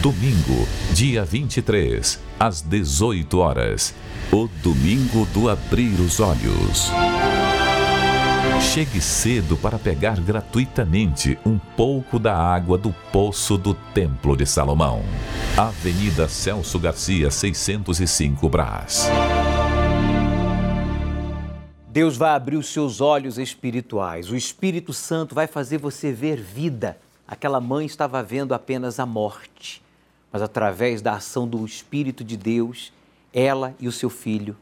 [0.00, 3.94] Domingo, dia 23, às 18 horas.
[4.34, 6.90] O domingo do abrir os olhos.
[8.60, 15.04] Chegue cedo para pegar gratuitamente um pouco da água do poço do Templo de Salomão.
[15.56, 19.08] Avenida Celso Garcia, 605 Brás.
[21.88, 24.32] Deus vai abrir os seus olhos espirituais.
[24.32, 26.98] O Espírito Santo vai fazer você ver vida.
[27.24, 29.84] Aquela mãe estava vendo apenas a morte
[30.34, 32.92] mas através da ação do Espírito de Deus,
[33.34, 34.56] ela e o seu filho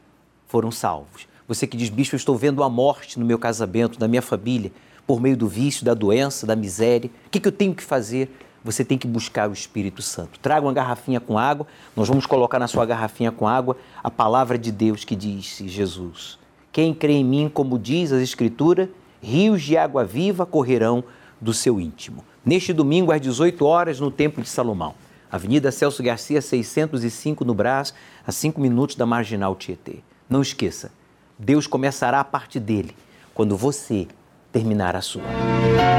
[0.47, 1.27] foram salvos.
[1.47, 4.71] Você que diz, bispo, eu estou vendo a morte no meu casamento, na minha família,
[5.05, 7.09] por meio do vício, da doença, da miséria.
[7.27, 8.35] O que, que eu tenho que fazer?
[8.63, 10.39] Você tem que buscar o Espírito Santo.
[10.39, 14.57] Traga uma garrafinha com água, nós vamos colocar na sua garrafinha com água a palavra
[14.57, 16.39] de Deus que diz, Jesus,
[16.71, 18.87] quem crê em mim, como diz as Escrituras,
[19.21, 21.03] rios de água viva correrão
[21.39, 22.23] do seu íntimo.
[22.45, 24.95] Neste domingo, às 18 horas, no Templo de Salomão.
[25.33, 27.91] Avenida Celso Garcia, 605, no Brás,
[28.23, 30.03] a 5 minutos da Marginal Tietê.
[30.29, 30.91] Não esqueça,
[31.39, 32.95] Deus começará a parte dele
[33.33, 34.07] quando você
[34.51, 35.23] terminar a sua.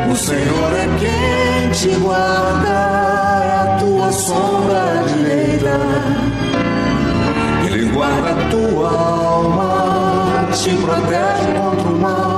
[0.08, 5.80] O Senhor é quem te guarda, é a tua sombra direita.
[7.66, 12.33] Ele guarda a tua alma, te protege contra